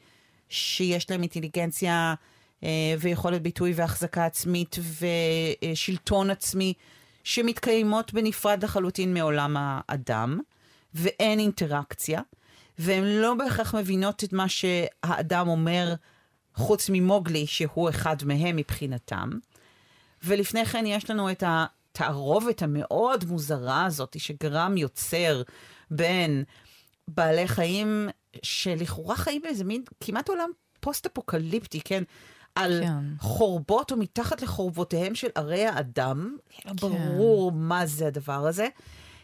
שיש 0.50 1.12
להם 1.12 1.22
אינטליגנציה 1.22 1.94
אה, 1.94 2.14
ויכולת 3.00 3.42
ביטוי 3.42 3.74
והחזקה 3.76 4.26
עצמית 4.26 4.76
ושלטון 5.74 6.30
עצמי, 6.30 6.74
שמתקיימות 7.24 8.14
בנפרד 8.14 8.64
לחלוטין 8.64 9.14
מעולם 9.14 9.56
האדם, 9.60 10.40
ואין 10.94 11.40
אינטראקציה, 11.40 12.22
והן 12.78 13.04
לא 13.04 13.34
בהכרח 13.34 13.76
מבינות 13.76 14.24
את 14.24 14.34
מה 14.34 14.50
שהאדם 14.50 15.48
אומר, 15.48 15.94
חוץ 16.56 16.90
ממוגלי, 16.90 17.48
שהוא 17.48 17.90
אחד 17.90 18.16
מהם 18.26 18.56
מבחינתם. 18.56 19.30
ולפני 20.24 20.66
כן 20.66 20.86
יש 20.86 21.10
לנו 21.10 21.32
את 21.32 21.44
התערובת 21.48 22.62
המאוד 22.62 23.26
מוזרה 23.26 23.86
הזאת, 23.86 24.16
שגרם 24.20 24.78
יוצר 24.78 25.42
בין 25.92 26.44
בעלי 27.08 27.48
חיים 27.48 28.10
שלכאורה 28.44 29.16
חיים 29.16 29.42
באיזה 29.42 29.64
מין 29.64 29.84
כמעט 30.04 30.30
עולם 30.30 30.50
פוסט-אפוקליפטי, 30.80 31.82
כן? 31.82 32.04
על 32.56 32.82
כן. 32.84 33.04
חורבות 33.20 33.92
או 33.92 33.98
מתחת 33.98 34.42
לחורבותיהם 34.42 35.16
של 35.16 35.28
ערי 35.36 35.66
האדם. 35.66 36.38
לא 36.66 36.72
כן. 36.72 36.88
ברור 36.88 37.52
מה 37.52 37.86
זה 37.86 38.08
הדבר 38.08 38.48
הזה. 38.48 38.68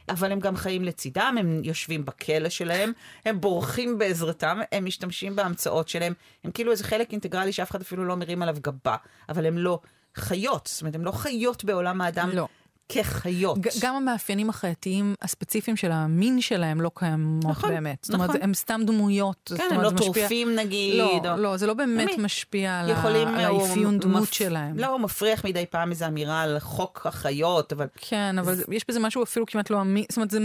אבל 0.09 0.31
הם 0.31 0.39
גם 0.39 0.55
חיים 0.55 0.83
לצידם, 0.83 1.36
הם 1.39 1.62
יושבים 1.63 2.05
בכלא 2.05 2.50
שלהם, 2.50 2.91
הם 3.25 3.41
בורחים 3.41 3.98
בעזרתם, 3.98 4.59
הם 4.71 4.86
משתמשים 4.86 5.36
בהמצאות 5.36 5.89
שלהם, 5.89 6.13
הם 6.43 6.51
כאילו 6.51 6.71
איזה 6.71 6.83
חלק 6.83 7.12
אינטגרלי 7.12 7.53
שאף 7.53 7.71
אחד 7.71 7.81
אפילו 7.81 8.05
לא 8.05 8.15
מרים 8.15 8.41
עליו 8.41 8.55
גבה, 8.62 8.95
אבל 9.29 9.45
הם 9.45 9.57
לא 9.57 9.79
חיות, 10.15 10.69
זאת 10.71 10.81
אומרת, 10.81 10.95
הם 10.95 11.05
לא 11.05 11.12
חיות 11.12 11.63
בעולם 11.63 12.01
האדם. 12.01 12.29
לא. 12.33 12.48
כחיות. 12.89 13.58
גם 13.81 13.96
המאפיינים 13.96 14.50
החייתיים 14.50 15.15
הספציפיים 15.22 15.77
של 15.77 15.91
המין 15.91 16.41
שלהם 16.41 16.81
לא 16.81 16.91
קיימות 16.96 17.46
נכון, 17.46 17.69
באמת. 17.69 17.98
זאת 18.01 18.13
אומרת, 18.13 18.29
נכון. 18.29 18.41
הם 18.41 18.53
סתם 18.53 18.81
דמויות. 18.86 19.51
כן, 19.58 19.67
הם 19.72 19.81
לא 19.81 19.91
טורפים 19.98 20.55
נגיד. 20.55 20.98
לא, 20.98 21.34
או... 21.34 21.38
לא, 21.38 21.58
זה 21.58 21.67
לא 21.67 21.74
באמת 21.74 22.10
הם 22.13 22.25
משפיע 22.25 22.79
על, 22.79 22.89
יכולים, 22.89 23.27
על 23.27 23.46
האפיון 23.46 24.00
דמות 24.00 24.22
מפ... 24.22 24.34
שלהם. 24.34 24.79
לא, 24.79 24.88
הוא 24.88 25.00
מפריח 25.00 25.46
מדי 25.46 25.65
פעם 25.69 25.91
איזו 25.91 26.05
אמירה 26.05 26.41
על 26.41 26.60
חוק 26.60 27.01
החיות, 27.05 27.74
אבל... 27.74 27.88
כן, 27.96 28.39
אבל 28.39 28.55
זה... 28.55 28.63
יש 28.72 28.86
בזה 28.88 29.00
משהו 29.00 29.24
אפילו 29.24 29.46
כמעט 29.46 29.69
לא 29.69 29.81
אמין, 29.81 30.05
זאת 30.10 30.17
אומרת, 30.17 30.31
זה 30.31 30.39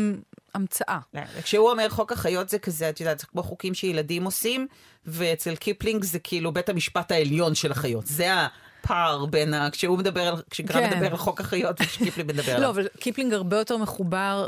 המצאה. 0.55 0.99
לא, 1.15 1.21
כשהוא 1.43 1.71
אומר 1.71 1.89
חוק 1.89 2.13
החיות 2.13 2.49
זה 2.49 2.59
כזה, 2.59 2.89
את 2.89 3.01
יודעת, 3.01 3.19
זה 3.19 3.27
כמו 3.27 3.43
חוקים 3.43 3.75
שילדים 3.75 4.25
עושים, 4.25 4.67
ואצל 5.07 5.57
קיפלינג 5.57 6.05
זה 6.05 6.19
כאילו 6.19 6.53
בית 6.53 6.69
המשפט 6.69 7.13
העליון 7.13 7.55
של 7.55 7.73
החיות. 7.73 8.07
זה 8.07 8.35
ה... 8.35 8.47
פער 8.87 9.27
בין 9.27 9.55
ה... 9.55 9.71
כשהוא 9.71 9.99
מדבר 9.99 10.21
על... 10.21 10.43
כשגרם 10.51 10.81
כן. 10.81 10.91
מדבר 10.97 11.11
על 11.11 11.17
חוק 11.17 11.41
החיות 11.41 11.77
ושקיפלינג 11.81 12.33
מדבר 12.33 12.53
עליו. 12.53 12.63
לא, 12.63 12.71
אבל 12.71 12.89
קיפלינג 13.01 13.33
הרבה 13.33 13.59
יותר 13.59 13.77
מחובר 13.77 14.47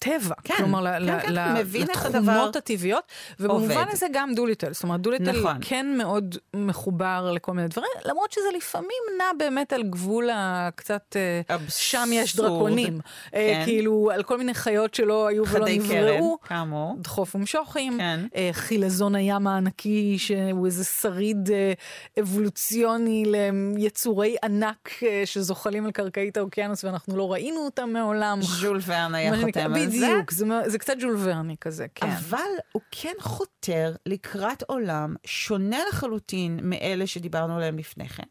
טבע, 0.00 0.34
כן, 0.44 0.54
כלומר 0.56 0.84
כן, 1.06 1.20
כן, 1.20 1.32
ל- 1.34 1.54
מבין 1.60 1.82
לתכונות 1.82 2.56
הטבעיות, 2.56 3.04
ובמובן 3.40 3.84
הזה 3.90 4.06
גם 4.12 4.34
דוליטל, 4.34 4.72
זאת 4.72 4.82
אומרת 4.82 5.00
דוליטל 5.00 5.40
נכון. 5.40 5.56
כן 5.60 5.86
מאוד 5.98 6.36
מחובר 6.54 7.32
לכל 7.34 7.52
מיני 7.52 7.68
דברים, 7.68 7.90
למרות 8.04 8.32
שזה 8.32 8.48
לפעמים 8.56 9.02
נע 9.18 9.24
באמת 9.38 9.72
על 9.72 9.82
גבול 9.82 10.28
הקצת, 10.32 11.16
אה, 11.16 11.54
אבסורד. 11.54 11.70
שם 11.70 12.08
יש 12.12 12.36
דרקונים, 12.36 13.00
אה, 13.34 13.52
כן. 13.54 13.64
כאילו 13.64 14.10
על 14.14 14.22
כל 14.22 14.38
מיני 14.38 14.54
חיות 14.54 14.94
שלא 14.94 15.26
היו 15.26 15.46
ולא 15.46 15.66
נבראו, 15.68 16.38
כאמור, 16.42 16.96
דחוף 16.98 17.34
ומשוחים, 17.34 17.98
כן. 17.98 18.20
אה, 18.36 18.50
חילזון 18.52 19.14
הים 19.14 19.46
הענקי 19.46 20.18
שהוא 20.18 20.66
איזה 20.66 20.84
שריד 20.84 21.50
אבולוציוני 22.20 23.24
ליצורי 23.76 24.36
ענק 24.44 24.90
שזוחלים 25.24 25.84
על 25.84 25.90
קרקעית 25.90 26.36
האוקיינוס 26.36 26.84
ואנחנו 26.84 27.16
לא 27.16 27.32
ראינו 27.32 27.64
אותם 27.64 27.90
מעולם. 27.92 28.38
ז'ול 28.42 28.80
ורן 28.86 29.14
היה 29.14 29.32
חותם 29.44 29.60
על 29.74 29.87
בדיוק, 29.88 30.30
זה, 30.30 30.46
זה 30.66 30.78
קצת 30.78 30.94
ז'ול 31.00 31.16
ורני 31.18 31.56
כזה, 31.60 31.86
כן. 31.94 32.06
אבל 32.06 32.50
הוא 32.72 32.82
כן 32.90 33.14
חותר 33.20 33.94
לקראת 34.06 34.62
עולם 34.62 35.14
שונה 35.26 35.78
לחלוטין 35.88 36.60
מאלה 36.62 37.06
שדיברנו 37.06 37.56
עליהם 37.56 37.78
לפני 37.78 38.08
כן, 38.08 38.26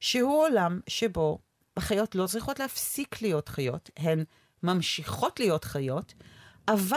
שהוא 0.00 0.42
עולם 0.42 0.80
שבו 0.86 1.38
החיות 1.76 2.14
לא 2.14 2.26
צריכות 2.26 2.58
להפסיק 2.58 3.22
להיות 3.22 3.48
חיות, 3.48 3.90
הן 3.96 4.24
ממשיכות 4.62 5.40
להיות 5.40 5.64
חיות, 5.64 6.14
אבל 6.68 6.96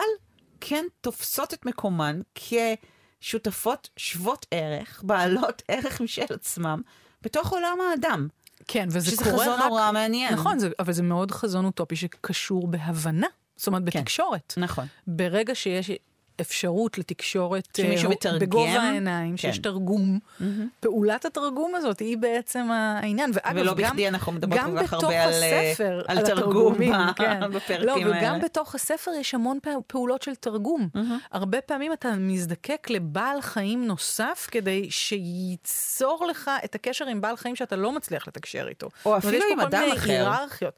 כן 0.61 0.85
תופסות 1.01 1.53
את 1.53 1.65
מקומן 1.65 2.21
כשותפות 2.35 3.89
שוות 3.97 4.45
ערך, 4.51 5.03
בעלות 5.05 5.61
ערך 5.67 6.01
משל 6.01 6.25
עצמם, 6.29 6.81
בתוך 7.21 7.53
עולם 7.53 7.77
האדם. 7.91 8.27
כן, 8.67 8.87
וזה 8.91 9.17
קורה 9.17 9.31
רק... 9.31 9.41
שזה 9.41 9.51
חזון 9.51 9.59
נורא 9.69 9.91
מעניין. 9.91 10.33
נכון, 10.33 10.59
זה, 10.59 10.69
אבל 10.79 10.93
זה 10.93 11.03
מאוד 11.03 11.31
חזון 11.31 11.65
אוטופי 11.65 11.95
שקשור 11.95 12.67
בהבנה. 12.67 13.27
זאת 13.57 13.67
אומרת, 13.67 13.89
כן. 13.89 13.99
בתקשורת. 13.99 14.53
נכון. 14.57 14.85
ברגע 15.07 15.55
שיש 15.55 15.91
אפשרות 16.41 16.97
לתקשורת 16.97 17.67
שמישהו 17.77 18.07
אה, 18.07 18.11
מתרגם, 18.11 18.39
בגובה 18.39 18.81
העיניים, 18.81 19.31
כן. 19.31 19.37
שיש 19.37 19.57
תרגום, 19.57 20.19
mm-hmm. 20.19 20.43
פעולת 20.79 21.25
התרגום 21.25 21.75
הזאת 21.75 21.99
היא 21.99 22.17
בעצם 22.17 22.71
העניין. 22.71 23.31
ואגב, 23.33 23.61
ולא 23.61 23.73
גם, 23.73 23.89
בכדי 23.89 24.07
אנחנו 24.07 24.31
מדברות 24.31 24.61
כל 24.61 24.83
כך 24.83 24.93
הרבה 24.93 25.23
על, 25.23 25.29
הספר, 25.29 26.01
על, 26.07 26.17
על 26.17 26.25
תרגום 26.25 26.75
כן. 27.15 27.51
בפרקים 27.51 27.85
לא, 27.85 27.93
האלה. 27.93 28.17
וגם 28.17 28.39
בתוך 28.41 28.75
הספר 28.75 29.11
יש 29.19 29.33
המון 29.33 29.59
פעולות 29.87 30.21
של 30.21 30.35
תרגום. 30.35 30.89
Mm-hmm. 30.95 30.99
הרבה 31.31 31.61
פעמים 31.61 31.93
אתה 31.93 32.15
מזדקק 32.15 32.87
לבעל 32.89 33.41
חיים 33.41 33.85
נוסף 33.85 34.47
כדי 34.51 34.87
שייצור 34.91 36.27
לך 36.29 36.51
את 36.65 36.75
הקשר 36.75 37.05
עם 37.05 37.21
בעל 37.21 37.37
חיים 37.37 37.55
שאתה 37.55 37.75
לא 37.75 37.91
מצליח 37.91 38.27
לתקשר 38.27 38.67
איתו. 38.67 38.89
או 39.05 39.17
אפילו 39.17 39.45
עם 39.51 39.59
אדם 39.59 39.79
אחר. 39.79 39.87
יש 39.87 39.93
פה 39.93 40.01
כל 40.01 40.07
מיני 40.07 40.19
היררכיות. 40.19 40.73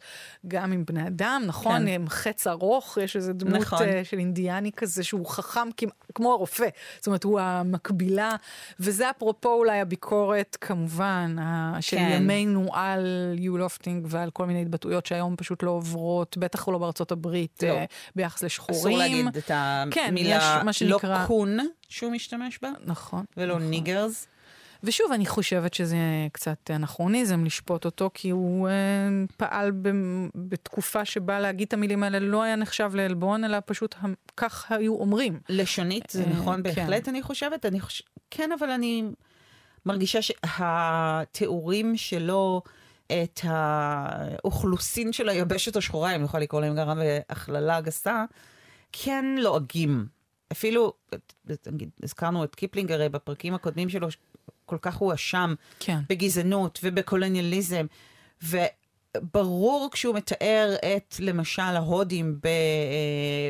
גם 0.48 0.72
עם 0.72 0.86
בני 0.86 1.08
אדם, 1.08 1.44
נכון? 1.46 1.82
כן. 1.82 1.88
עם 1.88 2.10
חץ 2.10 2.48
ארוך, 2.48 2.98
יש 3.02 3.16
איזו 3.16 3.34
דמות 3.34 3.62
נכון. 3.62 3.80
uh, 3.80 4.04
של 4.04 4.18
אינדיאני 4.18 4.72
כזה 4.72 5.04
שהוא 5.04 5.26
חכם. 5.26 5.49
חכם 5.50 5.70
כמו 6.16 6.32
הרופא, 6.32 6.68
זאת 6.98 7.08
אומרת, 7.08 7.24
הוא 7.24 7.40
המקבילה, 7.40 8.36
וזה 8.80 9.10
אפרופו 9.10 9.54
אולי 9.54 9.80
הביקורת, 9.80 10.58
כמובן, 10.62 11.36
של 11.80 11.98
כן. 11.98 12.10
ימינו 12.14 12.70
על 12.74 13.36
יו 13.38 13.58
לופטינג 13.58 14.06
ועל 14.10 14.32
כל 14.32 14.46
מיני 14.46 14.62
התבטאויות 14.62 15.06
שהיום 15.06 15.36
פשוט 15.36 15.64
לא 15.64 15.72
עוברות, 15.72 16.38
בטח 16.38 16.68
לא 16.68 16.78
בארצות 16.78 17.12
הברית, 17.12 17.64
לא. 17.64 17.76
ביחס 18.16 18.44
לשחורים. 18.44 18.80
אסור 18.80 18.98
להגיד 18.98 19.38
את 19.38 19.52
המילה 19.52 20.62
כן, 20.72 20.86
לא 20.86 21.00
coon 21.28 21.58
שהוא 21.90 22.12
משתמש 22.12 22.60
בה. 22.62 22.70
נכון. 22.86 23.26
ולא 23.38 23.56
נכון. 23.56 23.70
niggers. 23.70 24.28
ושוב, 24.84 25.12
אני 25.12 25.26
חושבת 25.26 25.74
שזה 25.74 25.98
קצת 26.32 26.72
אנכרוניזם 26.76 27.46
לשפוט 27.46 27.86
אותו, 27.86 28.10
כי 28.14 28.30
הוא 28.30 28.68
אה, 28.68 28.74
פעל 29.38 29.72
ב, 29.72 29.90
בתקופה 30.36 31.06
שבה 31.06 31.40
להגיד 31.40 31.68
את 31.68 31.74
המילים 31.74 32.04
האלה 32.04 32.20
לא 32.20 32.44
היה 32.44 32.56
נחשב 32.56 32.92
לעלבון, 32.96 33.44
אלא 33.44 33.58
פשוט 33.66 33.96
כך 34.38 34.72
היו 34.72 34.96
אומרים. 34.96 35.40
לשונית 35.50 36.10
זה 36.10 36.24
אה, 36.24 36.30
נכון 36.30 36.56
כן. 36.56 36.64
בהחלט, 36.64 37.10
אני 37.10 37.22
חושבת. 37.22 37.66
אני 37.66 37.80
חוש... 37.80 38.02
כן, 38.32 38.52
אבל 38.52 38.70
אני 38.70 39.04
מרגישה 39.86 40.20
שהתיאורים 40.22 41.98
שלו... 41.98 42.62
את 43.24 43.40
האוכלוסין 43.44 45.14
של 45.14 45.30
היבשת 45.30 45.76
השחורה, 45.76 46.16
אם 46.16 46.22
נוכל 46.22 46.40
לקרוא 46.40 46.62
להם 46.62 46.76
גם 46.76 47.00
בהכללה 47.00 47.82
גסה, 47.82 48.26
כן 48.92 49.26
לועגים. 49.38 50.06
אפילו, 50.52 50.94
נגיד, 51.72 51.90
הזכרנו 52.04 52.44
את 52.44 52.56
קיפלינג 52.56 52.92
הרי 52.92 53.10
בפרקים 53.10 53.54
הקודמים 53.54 53.90
שלו, 53.90 54.08
כל 54.70 54.78
כך 54.82 54.96
הואשם 54.96 55.54
כן. 55.80 56.00
בגזענות 56.10 56.80
ובקולוניאליזם. 56.84 57.86
וברור 58.44 59.90
כשהוא 59.92 60.16
מתאר 60.16 60.76
את, 60.96 61.16
למשל, 61.20 61.62
ההודים 61.62 62.40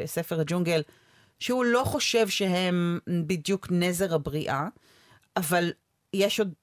בספר 0.06 0.40
הג'ונגל, 0.40 0.82
שהוא 1.40 1.66
לא 1.66 1.84
חושב 1.86 2.30
שהם 2.30 3.00
בדיוק 3.28 3.68
נזר 3.72 4.16
הבריאה, 4.16 4.68
אבל 5.38 5.72
יש 6.14 6.40
עוד 6.40 6.54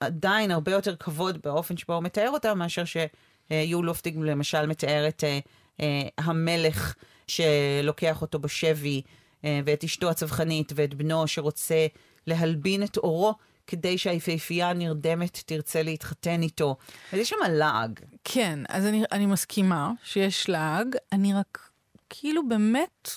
עדיין 0.00 0.50
הרבה 0.50 0.72
יותר 0.72 0.96
כבוד 0.96 1.38
באופן 1.44 1.76
שבו 1.76 1.94
הוא 1.94 2.02
מתאר 2.02 2.30
אותם, 2.30 2.58
מאשר 2.58 2.82
שיו 2.84 3.82
לופטיג 3.82 4.18
למשל 4.18 4.66
מתאר 4.66 5.08
את 5.08 5.24
uh, 5.24 5.48
uh, 5.80 5.82
המלך 6.18 6.94
שלוקח 7.26 8.22
אותו 8.22 8.38
בשבי, 8.38 9.02
uh, 9.06 9.44
ואת 9.64 9.84
אשתו 9.84 10.10
הצווחנית, 10.10 10.72
ואת 10.74 10.94
בנו 10.94 11.26
שרוצה 11.26 11.86
להלבין 12.26 12.82
את 12.82 12.96
אורו. 12.96 13.34
כדי 13.66 13.98
שהיפהפייה 13.98 14.70
הנרדמת 14.70 15.42
תרצה 15.46 15.82
להתחתן 15.82 16.42
איתו. 16.42 16.76
אז 17.12 17.18
יש 17.18 17.28
שם 17.28 17.36
לעג. 17.50 18.00
כן, 18.24 18.58
אז 18.68 18.86
אני, 18.86 19.04
אני 19.12 19.26
מסכימה 19.26 19.92
שיש 20.04 20.48
לעג, 20.48 20.96
אני 21.12 21.34
רק 21.34 21.68
כאילו 22.10 22.48
באמת 22.48 23.10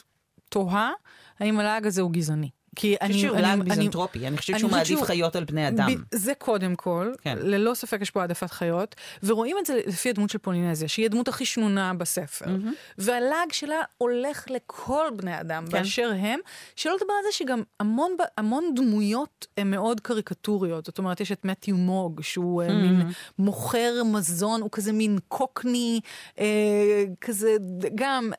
תוהה 0.50 0.92
האם 1.40 1.60
הלעג 1.60 1.88
הזה 1.88 2.02
הוא 2.02 2.12
גזעני. 2.12 2.50
כי 2.76 2.96
אני... 3.02 3.06
אני 3.06 3.14
חושבת 3.14 3.32
שהוא 3.32 3.42
לעג 3.42 3.64
מיזנטרופי, 3.64 4.28
אני 4.28 4.38
חושבת 4.38 4.60
שהוא 4.60 4.72
מעדיף 4.72 5.02
חיות 5.02 5.36
על 5.36 5.44
בני 5.44 5.68
אדם. 5.68 5.90
זה 6.12 6.34
קודם 6.34 6.76
כל, 6.76 7.12
כן. 7.22 7.38
ללא 7.42 7.74
ספק 7.74 8.02
יש 8.02 8.12
פה 8.12 8.22
העדפת 8.22 8.52
חיות, 8.52 8.96
ורואים 9.24 9.58
את 9.60 9.66
זה 9.66 9.80
לפי 9.88 10.10
הדמות 10.10 10.30
של 10.30 10.38
פולינזיה, 10.38 10.88
שהיא 10.88 11.06
הדמות 11.06 11.28
הכי 11.28 11.46
שנונה 11.46 11.94
בספר. 11.94 12.46
והלעג 12.98 13.52
שלה 13.52 13.82
הולך 13.98 14.46
לכל 14.50 15.08
בני 15.16 15.40
אדם 15.40 15.66
כן. 15.66 15.72
באשר 15.72 16.12
הם, 16.20 16.40
שלא 16.76 16.96
לדבר 16.96 17.14
על 17.14 17.32
זה 17.32 17.38
שגם 17.38 17.64
המון, 18.38 18.76
דמויות 18.76 19.48
הן 19.58 19.72
מאוד 19.72 20.00
קריקטוריות. 20.00 20.86
זאת 20.86 20.98
אומרת, 20.98 21.22
יש 21.22 21.32
את 21.32 21.46
מתיו 21.46 21.76
מוג, 21.76 22.22
שהוא 22.22 22.64
mm-hmm. 22.64 22.72
מין 22.72 23.12
מוכר 23.40 24.04
מזון, 24.06 24.62
הוא 24.62 24.70
כזה 24.72 24.92
מין 24.92 25.20
קוקני, 25.28 26.00
אה, 26.40 27.04
כזה 27.22 27.56
גם, 27.96 28.32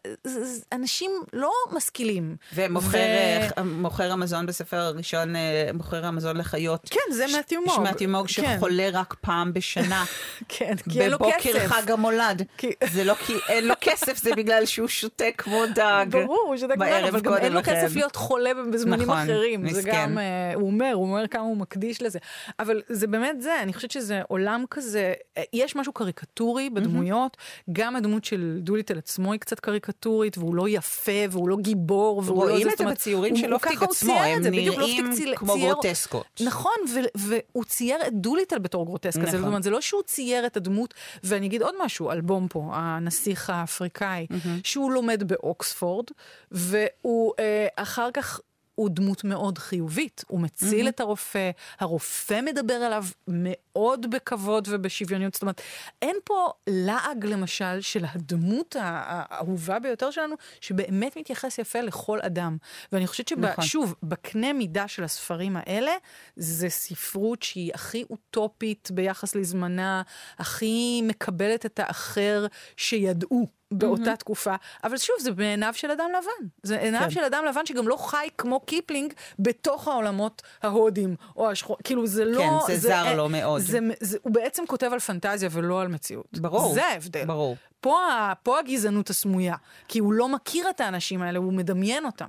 אנשים 0.73 1.11
לא 1.33 1.52
משכילים. 1.73 2.37
ומוכר 2.55 2.99
ו... 2.99 4.23
המזון 4.26 4.47
בספר 4.47 4.76
הראשון, 4.76 5.37
אה, 5.37 5.71
מוכר 5.75 6.06
המזון 6.06 6.37
לחיות. 6.37 6.88
כן, 6.90 7.12
זה 7.12 7.25
מתיו 7.38 7.61
מוג. 7.61 7.80
מתיו 7.80 8.09
מוג 8.09 8.26
כן. 8.26 8.56
שחולה 8.56 8.88
רק 8.92 9.14
פעם 9.21 9.52
בשנה. 9.52 10.04
כן, 10.49 10.75
כי 10.90 11.00
אין 11.00 11.11
לו 11.11 11.18
כסף. 11.18 11.50
בבוקר 11.50 11.68
חג 11.68 11.90
המולד. 11.90 12.42
זה 12.85 13.04
לא 13.04 13.14
כי 13.14 13.33
אין 13.49 13.68
לו 13.68 13.75
כסף, 13.80 14.16
זה 14.16 14.30
בגלל 14.37 14.66
שהוא 14.66 14.88
שותה 14.88 15.25
כמו 15.38 15.62
דג. 15.75 16.06
ברור, 16.11 16.45
הוא 16.47 16.56
שותה 16.56 16.75
כמו 16.75 16.85
דג, 16.85 17.09
אבל 17.09 17.21
גם 17.21 17.35
אין 17.35 17.52
לו 17.52 17.61
כסף 17.62 17.95
להיות 17.95 18.16
חולה 18.16 18.50
בזמנים 18.73 19.02
נכון, 19.02 19.18
אחרים. 19.18 19.62
מסכן. 19.62 19.80
זה 19.80 19.90
גם, 19.92 20.18
אה, 20.18 20.54
הוא 20.54 20.66
אומר, 20.66 20.90
הוא 20.95 21.02
אומר 21.02 21.26
כמה 21.26 21.42
הוא 21.42 21.56
מקדיש 21.56 22.02
לזה. 22.02 22.18
אבל 22.59 22.83
זה 22.88 23.06
באמת 23.06 23.42
זה, 23.42 23.62
אני 23.62 23.73
חושבת 23.73 23.90
שזה 23.90 24.23
עולם 24.28 24.64
כזה, 24.71 25.12
אה, 25.38 25.42
יש 25.52 25.76
משהו 25.76 25.92
קריקטורי 25.92 26.71
בדמויות, 26.71 27.37
גם 27.73 27.97
הדמות 27.97 28.25
של 28.25 28.59
דוליטל 28.61 28.99
עצמו 28.99 29.33
היא 29.33 29.40
קצת 29.40 29.61
קריקטורית, 29.61 30.38
והוא 30.38 30.54
לא 30.54 30.68
יפה, 30.68 31.12
והוא 31.30 31.49
לא 31.49 31.56
גיבור, 31.56 32.23
והוא 32.25 32.45
לא... 32.45 32.50
רואים 32.50 32.68
את 32.71 32.78
זה 32.78 32.85
בציורים 32.85 33.37
של 33.37 33.54
לופטינג 33.54 33.82
עצמו, 33.83 34.15
הם 34.25 34.42
זה, 34.42 34.50
נראים 34.50 35.12
כמו 35.37 35.54
גרוטסקות. 35.58 36.40
נכון, 36.40 36.75
והוא 37.14 37.64
צייר 37.64 38.06
את 38.06 38.12
דוליטל 38.12 38.58
בתור 38.58 38.87
גרוטסקה. 38.87 39.23
נכון. 39.23 39.38
זאת 39.38 39.46
אומרת, 39.46 39.62
זה 39.62 39.70
לא 39.70 39.80
שהוא 39.80 40.02
צייר 40.02 40.46
את 40.46 40.56
הדמות, 40.56 40.94
ואני 41.25 41.46
אגיד 41.46 41.62
עוד 41.62 41.75
משהו, 41.85 42.11
על 42.11 42.49
בומפו, 42.49 42.70
הנסיך 42.73 43.50
האפריקאי, 43.50 44.26
mm-hmm. 44.30 44.49
שהוא 44.64 44.92
לומד 44.92 45.23
באוקספורד, 45.26 46.06
והוא 46.50 47.32
אה, 47.38 47.66
אחר 47.76 48.11
כך 48.14 48.40
הוא 48.75 48.90
דמות 48.90 49.25
מאוד 49.25 49.58
חיובית, 49.58 50.25
הוא 50.28 50.40
מציל 50.40 50.87
mm-hmm. 50.87 50.88
את 50.88 51.00
הרופא, 51.00 51.50
הרופא 51.80 52.40
מדבר 52.42 52.87
אליו 52.87 53.04
מאוד 53.28 53.65
בכבוד 54.11 54.68
ובשוויוניות, 54.71 55.35
זאת 55.35 55.42
אומרת, 55.42 55.61
אין 56.02 56.16
פה 56.25 56.50
לעג 56.66 57.26
למשל 57.26 57.80
של 57.80 58.04
הדמות 58.14 58.76
האהובה 58.80 59.78
ביותר 59.78 60.11
שלנו, 60.11 60.35
שבאמת 60.61 61.16
מתייחס 61.16 61.59
יפה 61.59 61.80
לכל 61.80 62.18
אדם. 62.21 62.56
ואני 62.92 63.06
חושבת 63.06 63.28
ששוב, 63.61 63.85
נכון. 63.85 64.09
בקנה 64.09 64.52
מידה 64.52 64.88
של 64.88 65.04
הספרים 65.04 65.56
האלה, 65.56 65.92
זה 66.37 66.68
ספרות 66.68 67.42
שהיא 67.42 67.71
הכי 67.75 68.04
אוטופית 68.11 68.88
ביחס 68.92 69.35
לזמנה, 69.35 70.02
הכי 70.38 71.02
מקבלת 71.04 71.66
את 71.66 71.80
האחר 71.83 72.47
שידעו. 72.76 73.56
באותה 73.71 74.12
mm-hmm. 74.12 74.16
תקופה, 74.16 74.54
אבל 74.85 74.97
שוב, 74.97 75.16
זה 75.21 75.33
בעיניו 75.33 75.73
של 75.75 75.90
אדם 75.90 76.09
לבן. 76.18 76.49
זה 76.62 76.78
עיניו 76.80 77.00
כן. 77.00 77.11
של 77.11 77.25
אדם 77.25 77.45
לבן 77.49 77.66
שגם 77.66 77.88
לא 77.88 77.97
חי 77.97 78.28
כמו 78.38 78.61
קיפלינג 78.61 79.12
בתוך 79.38 79.88
העולמות 79.88 80.42
ההודים, 80.62 81.16
או 81.37 81.50
השחור... 81.50 81.76
כאילו, 81.85 82.06
זה 82.06 82.25
לא... 82.25 82.38
כן, 82.66 82.75
זה, 82.75 82.80
זה 82.80 82.88
זר 82.88 83.16
לו 83.16 83.28
מאוד. 83.28 83.61
זה, 83.66 83.78
זה, 84.00 84.18
הוא 84.23 84.32
בעצם 84.32 84.62
כותב 84.66 84.90
על 84.92 84.99
פנטזיה 84.99 85.49
ולא 85.52 85.80
על 85.80 85.88
מציאות. 85.88 86.38
ברור. 86.38 86.75
זה 86.75 86.87
ההבדל. 86.87 87.25
ברור. 87.25 87.56
פה, 87.80 87.99
פה 88.42 88.58
הגזענות 88.58 89.11
הסמויה, 89.11 89.56
כי 89.88 89.99
הוא 89.99 90.12
לא 90.12 90.28
מכיר 90.28 90.70
את 90.70 90.80
האנשים 90.80 91.23
האלה, 91.23 91.38
הוא 91.38 91.52
מדמיין 91.52 92.06
אותם. 92.06 92.28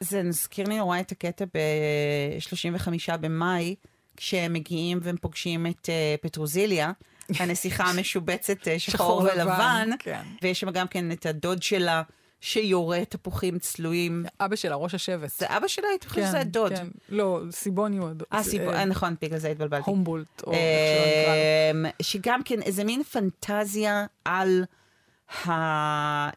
זה 0.00 0.22
מזכיר 0.22 0.68
לי 0.68 0.78
נורא 0.78 1.00
את 1.00 1.12
הקטע 1.12 1.44
ב-35 1.44 3.16
במאי, 3.16 3.74
כשהם 4.16 4.52
מגיעים 4.52 4.98
והם 5.02 5.16
פוגשים 5.20 5.66
את 5.66 5.86
uh, 5.86 6.22
פטרוזיליה. 6.22 6.92
הנסיכה 7.40 7.84
המשובצת 7.84 8.68
אה, 8.68 8.78
שחור 8.78 9.18
ולבן, 9.18 9.90
כן. 9.98 10.22
ויש 10.42 10.60
שם 10.60 10.70
גם 10.70 10.88
כן 10.88 11.12
את 11.12 11.26
הדוד 11.26 11.62
שלה. 11.62 12.02
שיורה 12.40 13.04
תפוחים 13.08 13.58
צלויים. 13.58 14.24
אבא 14.40 14.56
שלה, 14.56 14.74
ראש 14.74 14.94
השבט. 14.94 15.30
זה 15.38 15.46
אבא 15.48 15.68
שלה? 15.68 15.88
הייתי 15.88 16.08
חושבת 16.08 16.26
שזה 16.28 16.40
הדוד. 16.40 16.72
כן, 16.72 16.86
לא, 17.08 17.40
סיבוני 17.50 17.98
הוא 17.98 18.08
הדוד. 18.08 18.28
אה, 18.32 18.42
סיבוני, 18.42 18.76
אה, 18.76 18.84
נכון, 18.84 19.14
בגלל 19.22 19.38
זה 19.38 19.48
התבלבלתי. 19.48 19.90
הומבולט, 19.90 20.42
או 20.46 20.52
איך 20.52 20.60
שלא 20.98 21.22
נקרא 21.22 21.34
לו. 21.82 21.88
שגם 22.02 22.42
כן 22.42 22.62
איזה 22.62 22.84
מין 22.84 23.02
פנטזיה 23.02 24.06
על... 24.24 24.64
ה... 25.28 25.50
אה, 25.50 26.32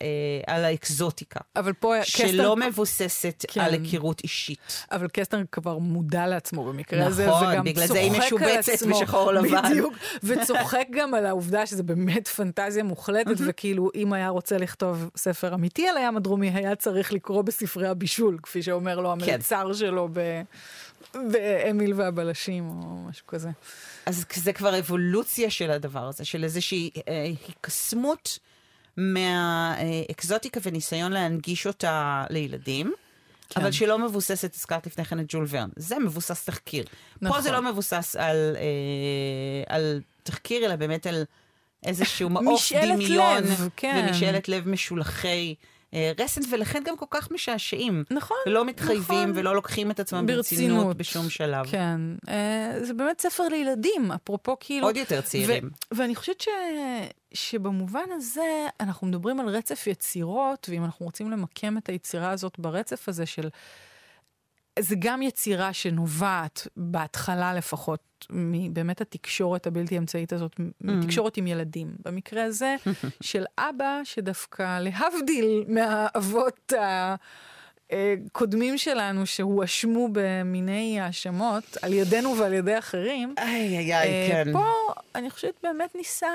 על 0.47 0.65
האקזוטיקה. 0.65 1.39
אבל 1.55 1.73
פה 1.73 1.93
שלא 2.03 2.25
קסטר... 2.25 2.27
שלא 2.27 2.55
מבוססת 2.55 3.45
כן. 3.47 3.61
על 3.61 3.73
היכרות 3.73 4.21
אישית. 4.23 4.85
אבל 4.91 5.07
קסטר 5.07 5.41
כבר 5.51 5.77
מודע 5.77 6.27
לעצמו 6.27 6.65
במקרה 6.65 6.99
נכון, 6.99 7.11
הזה, 7.11 7.27
נכון, 7.27 7.63
בגלל 7.63 7.87
זה 7.87 7.99
היא 7.99 8.11
משובצת 8.11 8.87
בשחור 8.87 9.31
לבן. 9.31 9.69
בדיוק, 9.69 9.93
וצוחק 10.23 10.87
גם 10.91 11.13
על 11.13 11.25
העובדה 11.25 11.65
שזה 11.65 11.83
באמת 11.83 12.27
פנטזיה 12.27 12.83
מוחלטת, 12.83 13.35
וכאילו 13.37 13.89
אם 13.95 14.13
היה 14.13 14.29
רוצה 14.29 14.57
לכתוב 14.57 15.09
ספר 15.15 15.53
אמיתי 15.53 15.87
על 15.87 15.97
הים 15.97 16.17
הדרומי, 16.17 16.49
היה 16.49 16.75
צריך 16.75 17.13
לקרוא 17.13 17.41
בספרי 17.41 17.87
הבישול, 17.87 18.37
כפי 18.43 18.63
שאומר 18.63 18.99
לו 18.99 19.09
כן. 19.09 19.31
המלצר 19.31 19.67
כן. 19.67 19.73
שלו 19.73 20.09
ב... 20.13 20.41
באמיל 21.13 21.93
והבלשים, 21.93 22.69
או 22.69 23.05
משהו 23.09 23.27
כזה. 23.27 23.49
אז 24.05 24.25
זה 24.33 24.53
כבר 24.53 24.79
אבולוציה 24.79 25.49
של 25.49 25.71
הדבר 25.71 26.07
הזה, 26.07 26.25
של 26.25 26.43
איזושהי 26.43 26.89
אה, 27.07 27.27
הקסמות. 27.49 28.39
מהאקזוטיקה 28.97 30.59
וניסיון 30.63 31.11
להנגיש 31.11 31.67
אותה 31.67 32.25
לילדים. 32.29 32.93
כן. 33.49 33.61
אבל 33.61 33.71
שלא 33.71 33.99
מבוססת, 33.99 34.55
הזכרת 34.55 34.87
לפני 34.87 35.05
כן 35.05 35.19
את 35.19 35.25
ג'ול 35.27 35.45
ורן. 35.49 35.69
זה 35.75 35.99
מבוסס 35.99 36.45
תחקיר. 36.45 36.83
נכון. 37.21 37.37
פה 37.37 37.41
זה 37.41 37.51
לא 37.51 37.61
מבוסס 37.61 38.15
על, 38.19 38.55
אה, 38.55 39.75
על 39.75 40.01
תחקיר, 40.23 40.65
אלא 40.65 40.75
באמת 40.75 41.07
על 41.07 41.23
איזשהו 41.85 42.29
מעוף 42.35 42.71
דמיון. 42.73 43.43
לב, 43.43 43.69
כן. 43.75 44.05
ומשאלת 44.09 44.49
לב 44.49 44.67
משולחי 44.67 45.55
רסן, 46.19 46.41
ולכן 46.49 46.83
גם 46.85 46.97
כל 46.97 47.05
כך 47.09 47.31
משעשעים. 47.31 48.03
נכון, 48.11 48.37
ולא 48.45 48.65
מתחייבים 48.65 49.29
נכון. 49.29 49.31
ולא 49.35 49.55
לוקחים 49.55 49.91
את 49.91 49.99
עצמם 49.99 50.25
ברצינות, 50.25 50.69
ברצינות 50.69 50.97
בשום 50.97 51.29
שלב. 51.29 51.65
כן, 51.65 51.99
אה, 52.29 52.73
זה 52.81 52.93
באמת 52.93 53.21
ספר 53.21 53.47
לילדים, 53.47 54.11
אפרופו 54.11 54.57
כאילו... 54.59 54.87
עוד 54.87 54.97
יותר 54.97 55.21
צעירים. 55.21 55.65
ו- 55.65 55.95
ואני 55.95 56.15
חושבת 56.15 56.41
ש... 56.41 56.47
שבמובן 57.33 58.11
הזה 58.11 58.67
אנחנו 58.79 59.07
מדברים 59.07 59.39
על 59.39 59.49
רצף 59.49 59.87
יצירות, 59.87 60.67
ואם 60.71 60.83
אנחנו 60.83 61.05
רוצים 61.05 61.31
למקם 61.31 61.77
את 61.77 61.89
היצירה 61.89 62.31
הזאת 62.31 62.59
ברצף 62.59 63.09
הזה 63.09 63.25
של... 63.25 63.49
זה 64.79 64.95
גם 64.99 65.21
יצירה 65.21 65.73
שנובעת, 65.73 66.67
בהתחלה 66.77 67.53
לפחות, 67.53 68.01
מבאמת 68.29 69.01
התקשורת 69.01 69.67
הבלתי 69.67 69.97
אמצעית 69.97 70.33
הזאת, 70.33 70.55
mm. 70.59 70.63
מתקשורת 70.81 71.37
עם 71.37 71.47
ילדים. 71.47 71.91
במקרה 72.05 72.43
הזה, 72.43 72.75
של 73.21 73.45
אבא 73.57 74.01
שדווקא, 74.03 74.79
להבדיל 74.79 75.63
מהאבות 75.67 76.73
הקודמים 77.91 78.77
שלנו, 78.77 79.25
שהואשמו 79.25 80.09
במיני 80.11 80.99
האשמות, 80.99 81.77
על 81.81 81.93
ידינו 81.93 82.37
ועל 82.37 82.53
ידי 82.53 82.77
אחרים, 82.77 83.35
איי, 83.37 83.77
איי, 83.77 83.95
איי, 83.95 84.31
אה, 84.31 84.45
כן. 84.45 84.53
פה 84.53 84.65
אני 85.15 85.29
חושבת 85.29 85.55
באמת 85.63 85.95
ניסה 85.95 86.27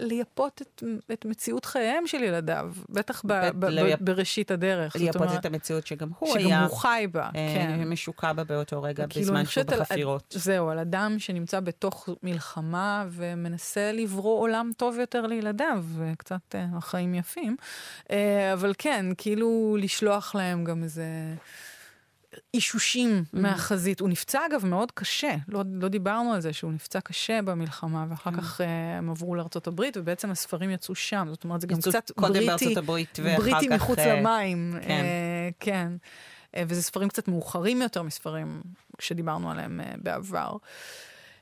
לייפות 0.00 0.62
את, 0.62 0.82
את 1.12 1.24
מציאות 1.24 1.64
חייהם 1.64 2.06
של 2.06 2.22
ילדיו, 2.22 2.72
בטח 2.88 3.22
ב, 3.24 3.32
ב, 3.32 3.66
ב, 3.66 3.94
בראשית 4.00 4.50
הדרך. 4.50 4.96
לייפות 4.96 5.28
את 5.34 5.46
המציאות 5.46 5.86
שגם 5.86 6.08
הוא 6.18 6.28
שגם 6.28 6.38
היה... 6.38 6.48
שגם 6.48 6.62
הוא 6.62 6.76
חי 6.76 7.06
בה, 7.12 7.22
אה, 7.24 7.30
כן. 7.34 7.88
משוקע 7.88 8.32
בה 8.32 8.44
באותו 8.44 8.82
רגע, 8.82 9.06
כאילו 9.06 9.26
בזמן 9.26 9.44
שהוא 9.46 9.64
בחפירות. 9.64 10.32
על, 10.34 10.40
זהו, 10.40 10.68
על 10.68 10.78
אדם 10.78 11.18
שנמצא 11.18 11.60
בתוך 11.60 12.08
מלחמה 12.22 13.04
ומנסה 13.10 13.92
לברוא 13.92 14.40
עולם 14.40 14.70
טוב 14.76 14.98
יותר 14.98 15.26
לילדיו, 15.26 15.84
וקצת 15.98 16.54
אה, 16.54 16.66
החיים 16.76 17.14
יפים. 17.14 17.56
אה, 18.10 18.52
אבל 18.52 18.72
כן, 18.78 19.06
כאילו 19.18 19.76
לשלוח 19.80 20.34
להם 20.34 20.64
גם 20.64 20.82
איזה... 20.82 21.04
אישושים 22.54 23.24
mm-hmm. 23.24 23.38
מהחזית. 23.38 24.00
הוא 24.00 24.08
נפצע 24.08 24.46
אגב 24.46 24.66
מאוד 24.66 24.92
קשה, 24.92 25.34
לא, 25.48 25.62
לא 25.72 25.88
דיברנו 25.88 26.32
על 26.32 26.40
זה 26.40 26.52
שהוא 26.52 26.72
נפצע 26.72 27.00
קשה 27.00 27.42
במלחמה, 27.42 28.06
ואחר 28.10 28.30
mm-hmm. 28.30 28.40
כך 28.40 28.60
uh, 28.60 28.64
הם 28.98 29.10
עברו 29.10 29.34
לארצות 29.34 29.66
הברית, 29.66 29.96
ובעצם 29.96 30.30
הספרים 30.30 30.70
יצאו 30.70 30.94
שם. 30.94 31.26
זאת 31.30 31.44
אומרת, 31.44 31.60
זה 31.60 31.66
גם 31.66 31.78
קצת 31.78 32.10
בריטי, 32.16 32.74
הברית, 32.78 33.18
בריטי 33.36 33.68
כך... 33.68 33.74
מחוץ 33.74 33.98
uh, 33.98 34.06
למים. 34.06 34.74
כן. 34.82 35.04
Uh, 35.04 35.54
כן. 35.60 35.92
Uh, 36.52 36.58
וזה 36.68 36.82
ספרים 36.82 37.08
קצת 37.08 37.28
מאוחרים 37.28 37.82
יותר 37.82 38.02
מספרים 38.02 38.62
שדיברנו 38.98 39.50
עליהם 39.50 39.80
uh, 39.80 39.96
בעבר. 40.02 40.56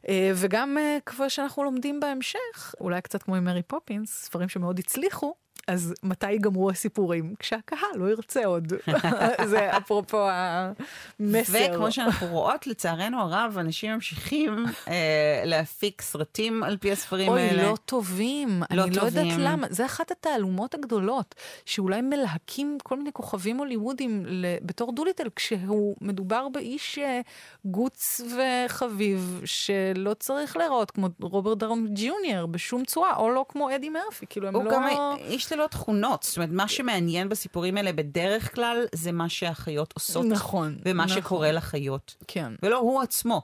Uh, 0.03 0.09
וגם 0.35 0.77
uh, 0.79 1.01
כבר 1.07 1.29
שאנחנו 1.29 1.65
לומדים 1.65 2.01
בהמשך, 2.01 2.75
אולי 2.81 3.03
קצת 3.03 3.23
כמו 3.23 3.37
עם 3.37 3.45
מרי 3.45 3.63
פופינס, 3.63 4.25
ספרים 4.25 4.49
שמאוד 4.49 4.79
הצליחו, 4.79 5.35
אז 5.71 5.95
מתי 6.03 6.31
ייגמרו 6.31 6.71
הסיפורים? 6.71 7.35
כשהקהל 7.39 7.79
לא 7.95 8.11
ירצה 8.11 8.47
עוד. 8.47 8.73
זה 9.51 9.77
אפרופו 9.77 10.27
המסר. 10.31 11.71
וכמו 11.73 11.93
שאנחנו 11.93 12.27
רואות, 12.27 12.67
לצערנו 12.67 13.21
הרב, 13.21 13.59
אנשים 13.59 13.95
ממשיכים 13.95 14.65
אה, 14.89 15.43
להפיק 15.45 16.03
סרטים 16.03 16.63
על 16.63 16.77
פי 16.77 16.93
הספרים 16.93 17.29
אוי, 17.29 17.41
האלה. 17.41 17.63
לא 17.63 17.77
טובים. 17.85 18.63
לא 18.71 18.83
אני 18.85 18.91
לא 18.97 19.03
יודעת 19.03 19.25
טובים. 19.25 19.41
למה. 19.41 19.67
זה 19.71 19.87
אחת 19.87 20.11
התעלומות 20.11 20.75
הגדולות, 20.75 21.35
שאולי 21.67 22.01
מלהקים 22.01 22.79
כל 22.83 22.97
מיני 22.97 23.13
כוכבים 23.13 23.57
הוליוודיים 23.59 24.23
ל- 24.27 24.57
בתור 24.63 24.93
דוליטל, 24.93 25.29
כשהוא 25.37 25.97
מדובר 26.01 26.49
באיש 26.49 26.99
אה, 26.99 27.21
גוץ 27.65 28.21
וחביב, 28.21 29.43
שלא 29.45 30.15
צריך 30.15 30.57
להיראות 30.57 30.91
כמו 30.91 31.09
רוברט 31.21 31.59
דאון 31.59 31.87
ג'וניור 31.95 32.47
בשום 32.49 32.85
צורה, 32.85 33.17
או 33.17 33.31
לא 33.31 33.45
כמו 33.49 33.75
אדי 33.75 33.89
מרפי. 33.89 34.27
כאילו, 34.31 34.49
הם 34.49 34.55
הוא 34.57 34.65
לא... 34.65 34.71
גם 34.73 34.89
איש 35.19 35.53
ללא 35.61 35.67
תכונות. 35.69 36.23
זאת 36.23 36.37
אומרת, 36.37 36.51
מה 36.53 36.69
שמעניין 36.69 37.29
בסיפורים 37.29 37.77
האלה 37.77 37.93
בדרך 37.93 38.55
כלל, 38.55 38.85
זה 38.95 39.13
מה 39.13 39.29
שהחיות 39.29 39.93
עושות. 39.93 40.27
נכון, 40.27 40.79
ומה 40.85 41.05
נכון. 41.05 41.17
שקורה 41.23 41.53
לחיות. 41.53 42.15
כן. 42.29 42.53
ולא 42.63 42.77
הוא 42.79 43.03
עצמו. 43.03 43.43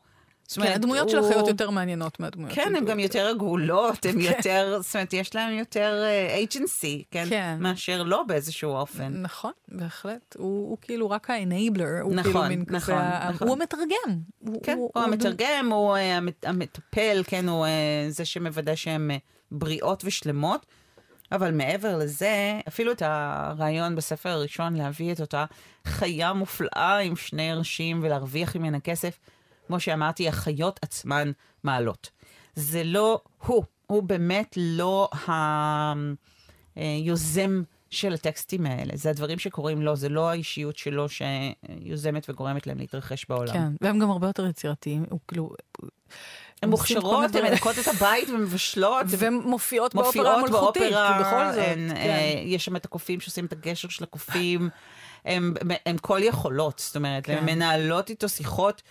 זאת 0.48 0.62
כן, 0.64 0.72
הדמויות 0.72 1.08
של 1.10 1.18
הוא- 1.18 1.26
החיות 1.28 1.48
יותר 1.48 1.70
מעניינות 1.70 2.20
מהדמויות 2.20 2.54
של 2.54 2.60
כן, 2.64 2.76
הן 2.76 2.84
גם. 2.84 3.00
יותר 3.00 3.26
עגולות, 3.26 4.06
הן 4.06 4.20
יותר, 4.30 4.78
זאת 4.82 4.94
אומרת, 4.96 5.12
יש 5.12 5.34
להן 5.34 5.52
יותר 5.52 6.04
agency, 6.44 7.02
כן? 7.10 7.26
כן. 7.30 7.56
מאשר 7.60 8.02
לא 8.02 8.22
באיזשהו 8.22 8.70
אופן. 8.70 9.12
נכון, 9.22 9.52
בהחלט. 9.68 10.36
הוא, 10.38 10.70
הוא 10.70 10.78
כאילו 10.80 11.10
רק 11.10 11.30
ה-enabler, 11.30 12.02
הוא 12.02 12.14
נכון, 12.14 12.22
כאילו 12.32 12.42
מין 12.48 12.64
נכון, 12.68 12.80
כזה, 12.94 13.28
נכון. 13.34 13.48
הוא 13.48 13.56
המתרגם. 13.56 14.18
הוא, 14.38 14.62
כן, 14.62 14.76
הוא 14.78 14.90
המתרגם, 15.02 15.68
הוא 15.72 15.96
אה, 15.96 16.16
המת- 16.16 16.44
המטפל, 16.44 17.22
כן, 17.26 17.48
הוא 17.48 17.66
אה, 17.66 17.70
זה 18.08 18.24
שמוודא 18.24 18.74
שהן 18.74 19.10
אה, 19.10 19.16
בריאות 19.50 20.02
ושלמות. 20.06 20.66
אבל 21.32 21.50
מעבר 21.50 21.98
לזה, 21.98 22.60
אפילו 22.68 22.92
את 22.92 23.02
הרעיון 23.02 23.96
בספר 23.96 24.28
הראשון 24.28 24.74
להביא 24.74 25.12
את 25.12 25.20
אותה 25.20 25.44
חיה 25.86 26.32
מופלאה 26.32 26.98
עם 26.98 27.16
שני 27.16 27.54
ראשים 27.54 28.00
ולהרוויח 28.02 28.56
ממנה 28.56 28.80
כסף, 28.80 29.18
כמו 29.66 29.80
שאמרתי, 29.80 30.28
החיות 30.28 30.80
עצמן 30.82 31.30
מעלות. 31.64 32.10
זה 32.54 32.84
לא 32.84 33.20
הוא, 33.46 33.64
הוא 33.86 34.02
באמת 34.02 34.54
לא 34.56 35.08
היוזם 36.76 37.62
של 37.90 38.14
הטקסטים 38.14 38.66
האלה. 38.66 38.96
זה 38.96 39.10
הדברים 39.10 39.38
שקורים 39.38 39.82
לו, 39.82 39.96
זה 39.96 40.08
לא 40.08 40.30
האישיות 40.30 40.76
שלו 40.76 41.06
שיוזמת 41.08 42.30
וגורמת 42.30 42.66
להם 42.66 42.78
להתרחש 42.78 43.26
בעולם. 43.28 43.52
כן, 43.52 43.72
והם 43.80 43.98
גם 43.98 44.10
הרבה 44.10 44.26
יותר 44.26 44.46
יצירתיים, 44.46 45.04
הוא 45.10 45.20
כאילו... 45.28 45.50
הן 46.62 46.70
מוכשרות, 46.70 47.34
הן. 47.34 47.44
מנקות 47.44 47.78
את 47.78 47.88
הבית 47.88 48.28
ומבשלות. 48.30 49.06
והן 49.08 49.34
מופיעות 49.34 49.94
באופרה 49.94 50.34
המלכותית, 50.40 50.82
כי 50.82 50.88
בכל 51.20 51.52
זאת. 51.52 51.64
הן, 51.66 51.88
כן. 51.88 51.96
אה, 51.96 52.42
יש 52.44 52.64
שם 52.64 52.76
את 52.76 52.84
הקופים 52.84 53.20
שעושים 53.20 53.44
את 53.46 53.52
הגשר 53.52 53.88
של 53.88 54.04
הקופים, 54.04 54.68
הן 55.86 55.96
כל 56.00 56.20
יכולות, 56.22 56.78
זאת 56.86 56.96
אומרת, 56.96 57.28
הן 57.28 57.38
כן. 57.38 57.44
מנהלות 57.44 58.10
איתו 58.10 58.28
שיחות, 58.28 58.82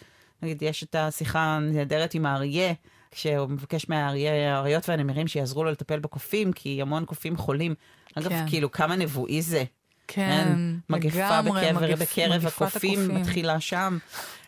נגיד, 0.42 0.62
יש 0.62 0.84
את 0.84 0.96
השיחה 0.96 1.40
הנהדרת 1.40 2.14
עם 2.14 2.26
האריה, 2.26 2.74
כשהוא 3.12 3.50
מבקש 3.50 3.90
מהאריה, 3.90 4.56
האריות 4.56 4.90
והנמרים 4.90 5.28
שיעזרו 5.28 5.64
לו 5.64 5.72
לטפל 5.72 6.00
בקופים, 6.00 6.54
כי 6.54 6.82
המון 6.82 7.06
קופים 7.06 7.38
חולים. 7.38 7.76
אגב, 8.16 8.30
כן. 8.30 8.46
כאילו, 8.50 8.72
כמה 8.72 8.96
נבואי 8.96 9.42
זה. 9.42 9.64
כן, 10.08 10.56
מגפה 10.90 11.40
לגמרי, 11.40 11.68
בקבר, 11.68 11.82
מגפ- 11.88 12.00
בקרב 12.00 12.46
הקופים 12.46 13.16
מתחילה 13.16 13.60
שם. 13.60 13.98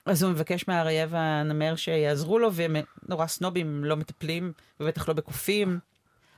אז 0.08 0.24
הוא 0.24 0.32
מבקש 0.32 0.68
מהאריה 0.68 1.08
והנמר 1.10 1.76
שיעזרו 1.76 2.40
לו, 2.40 2.54
והם 2.54 2.76
נורא 3.08 3.28
סנובים, 3.28 3.84
לא 3.84 3.96
מטפלים, 3.96 4.52
ובטח 4.80 5.08
לא 5.08 5.14
בקופים. 5.14 5.80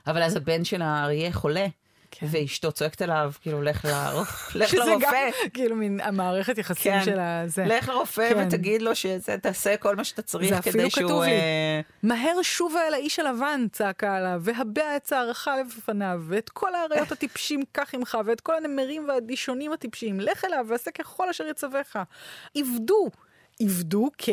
אבל 0.06 0.22
אז 0.22 0.36
הבן 0.36 0.64
של 0.64 0.82
האריה 0.82 1.32
חולה, 1.32 1.66
כן. 2.10 2.26
ואשתו 2.30 2.72
צועקת 2.72 3.02
עליו, 3.02 3.32
כאילו, 3.40 3.62
לך 3.62 3.84
לרופא, 3.84 4.58
לך 4.58 4.68
שזה 4.68 4.84
לרופא. 4.84 5.06
גם, 5.06 5.48
כאילו, 5.54 5.76
מין 5.76 6.00
המערכת 6.00 6.58
יחסים 6.58 6.92
כן. 6.92 7.04
של 7.04 7.18
הזה. 7.20 7.64
לך 7.66 7.88
לרופא 7.88 8.34
כן. 8.34 8.46
ותגיד 8.46 8.82
לו 8.82 8.90
שתעשה 8.94 9.76
כל 9.76 9.96
מה 9.96 10.04
שאתה 10.04 10.22
צריך 10.22 10.54
זה 10.54 10.62
כדי 10.62 10.70
אפילו 10.70 10.90
שהוא... 10.90 11.04
כתוב 11.04 11.22
לי. 11.22 11.30
אה, 11.30 11.80
מהר 12.02 12.42
שובה 12.42 12.80
אל 12.88 12.94
האיש 12.94 13.18
הלבן, 13.18 13.66
צעקה 13.72 14.16
עליו, 14.16 14.40
והבע 14.44 14.96
את 14.96 15.02
צערך 15.02 15.48
לפניו, 15.60 16.20
ואת 16.28 16.48
כל 16.48 16.74
האריות 16.74 17.12
הטיפשים 17.12 17.62
קח 17.72 17.94
עמך, 17.94 18.18
ואת 18.24 18.40
כל 18.40 18.56
הנמרים 18.56 19.08
והדישונים 19.08 19.72
הטיפשים, 19.72 20.20
לך 20.20 20.44
אליו 20.44 20.66
ועשה 20.68 20.90
ככל 20.90 21.28
אשר 21.28 21.46
יצווך. 21.46 21.96
עבדו, 22.56 23.08
עבדו 23.60 24.08
כ... 24.18 24.28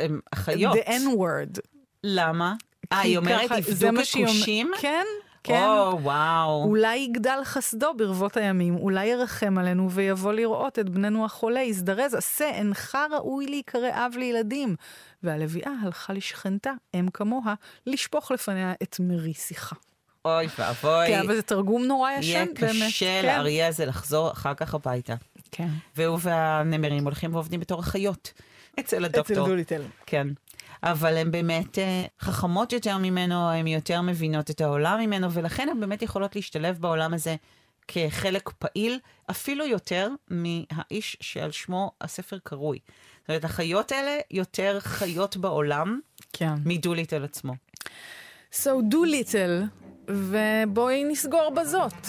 הם 0.00 0.20
אחיות. 0.32 0.74
the 0.74 0.88
N-word. 0.88 1.60
למה? 2.04 2.54
אה, 2.92 2.98
היא 2.98 3.18
אומרת, 3.18 3.50
עבדו 3.50 3.88
ככושים? 4.02 4.70
כן, 4.80 5.04
כן. 5.44 5.66
או, 5.68 5.98
וואו. 6.02 6.64
אולי 6.64 6.96
יגדל 6.96 7.38
חסדו 7.44 7.94
ברבות 7.96 8.36
הימים, 8.36 8.76
אולי 8.76 9.06
ירחם 9.06 9.58
עלינו 9.58 9.90
ויבוא 9.90 10.32
לראות 10.32 10.78
את 10.78 10.88
בננו 10.88 11.24
החולה, 11.24 11.60
יזדרז, 11.60 12.14
עשה, 12.14 12.50
אינך 12.50 12.98
ראוי 13.10 13.46
להיקרא 13.46 13.88
אב 13.92 14.12
לילדים. 14.16 14.76
והלוויה 15.22 15.70
הלכה 15.82 16.12
לשכנתה, 16.12 16.72
אם 16.94 17.08
כמוה, 17.14 17.54
לשפוך 17.86 18.30
לפניה 18.30 18.72
את 18.82 18.96
מרי 19.00 19.34
שיחה. 19.34 19.76
אוי 20.24 20.48
ואבוי. 20.58 21.06
כן, 21.06 21.20
אבל 21.20 21.34
זה 21.34 21.42
תרגום 21.42 21.84
נורא 21.84 22.10
ישן, 22.10 22.30
יהיה 22.30 22.44
באמת. 22.44 22.86
קשה 22.88 23.22
כן. 23.22 23.26
לאריה 23.26 23.68
הזה 23.68 23.86
לחזור 23.86 24.32
אחר 24.32 24.54
כך 24.54 24.74
הביתה. 24.74 25.14
כן. 25.56 25.68
והוא 25.96 26.18
והנמרים 26.22 27.04
הולכים 27.04 27.34
ועובדים 27.34 27.60
בתור 27.60 27.80
אחיות 27.80 28.32
אצל 28.80 28.82
אצל 28.96 29.04
הדוקטור. 29.04 29.48
דוליטל. 29.48 29.82
כן. 30.06 30.28
אבל 30.82 31.16
הן 31.16 31.30
באמת 31.30 31.78
אה, 31.78 32.04
חכמות 32.20 32.72
יותר 32.72 32.98
ממנו, 32.98 33.50
הן 33.50 33.66
יותר 33.66 34.00
מבינות 34.00 34.50
את 34.50 34.60
העולם 34.60 35.00
ממנו, 35.00 35.32
ולכן 35.32 35.68
הן 35.68 35.80
באמת 35.80 36.02
יכולות 36.02 36.36
להשתלב 36.36 36.78
בעולם 36.80 37.14
הזה 37.14 37.36
כחלק 37.88 38.50
פעיל, 38.58 38.98
אפילו 39.30 39.66
יותר 39.66 40.08
מהאיש 40.28 41.16
שעל 41.20 41.50
שמו 41.50 41.92
הספר 42.00 42.38
קרוי. 42.42 42.78
זאת 43.20 43.28
אומרת, 43.28 43.44
החיות 43.44 43.92
האלה 43.92 44.18
יותר 44.30 44.78
חיות 44.80 45.36
בעולם 45.36 46.00
כן. 46.32 46.54
מדוליטל 46.64 47.24
עצמו. 47.24 47.52
So 48.52 48.70
דוליטל, 48.88 49.62
ובואי 50.08 51.04
נסגור 51.04 51.50
בזאת 51.56 52.06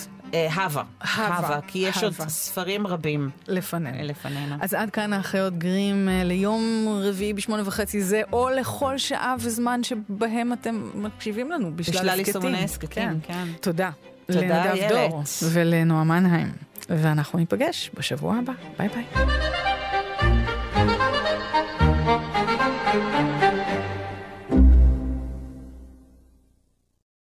הווה. 0.55 0.83
הווה, 1.17 1.59
כי 1.67 1.79
יש 1.79 2.03
עוד. 2.03 2.13
ספרים 2.13 2.87
רבים 2.87 3.29
לפנינו. 3.47 3.97
לפנינו. 4.03 4.55
אז 4.61 4.73
עד 4.73 4.89
כאן 4.89 5.13
האחיות 5.13 5.57
גרים 5.57 6.09
אה, 6.09 6.23
ליום 6.23 6.87
רביעי 7.01 7.33
בשמונה 7.33 7.63
וחצי 7.65 8.01
זה, 8.01 8.21
או 8.33 8.49
לכל 8.49 8.97
שעה 8.97 9.35
וזמן 9.39 9.83
שבהם 9.83 10.53
אתם 10.53 10.89
מקשיבים 10.95 11.51
לנו, 11.51 11.75
בשלל 11.75 12.19
הסכתים. 12.21 12.55
הסכתים, 12.55 13.19
כן. 13.23 13.47
תודה. 13.61 13.89
תודה, 14.31 14.71
איילת. 14.71 15.11
ולנועה 15.51 16.03
מנהיים. 16.03 16.51
ואנחנו 16.89 17.39
ניפגש 17.39 17.91
בשבוע 17.97 18.35
הבא. 18.35 18.53
ביי 18.77 18.89
ביי. 18.89 19.66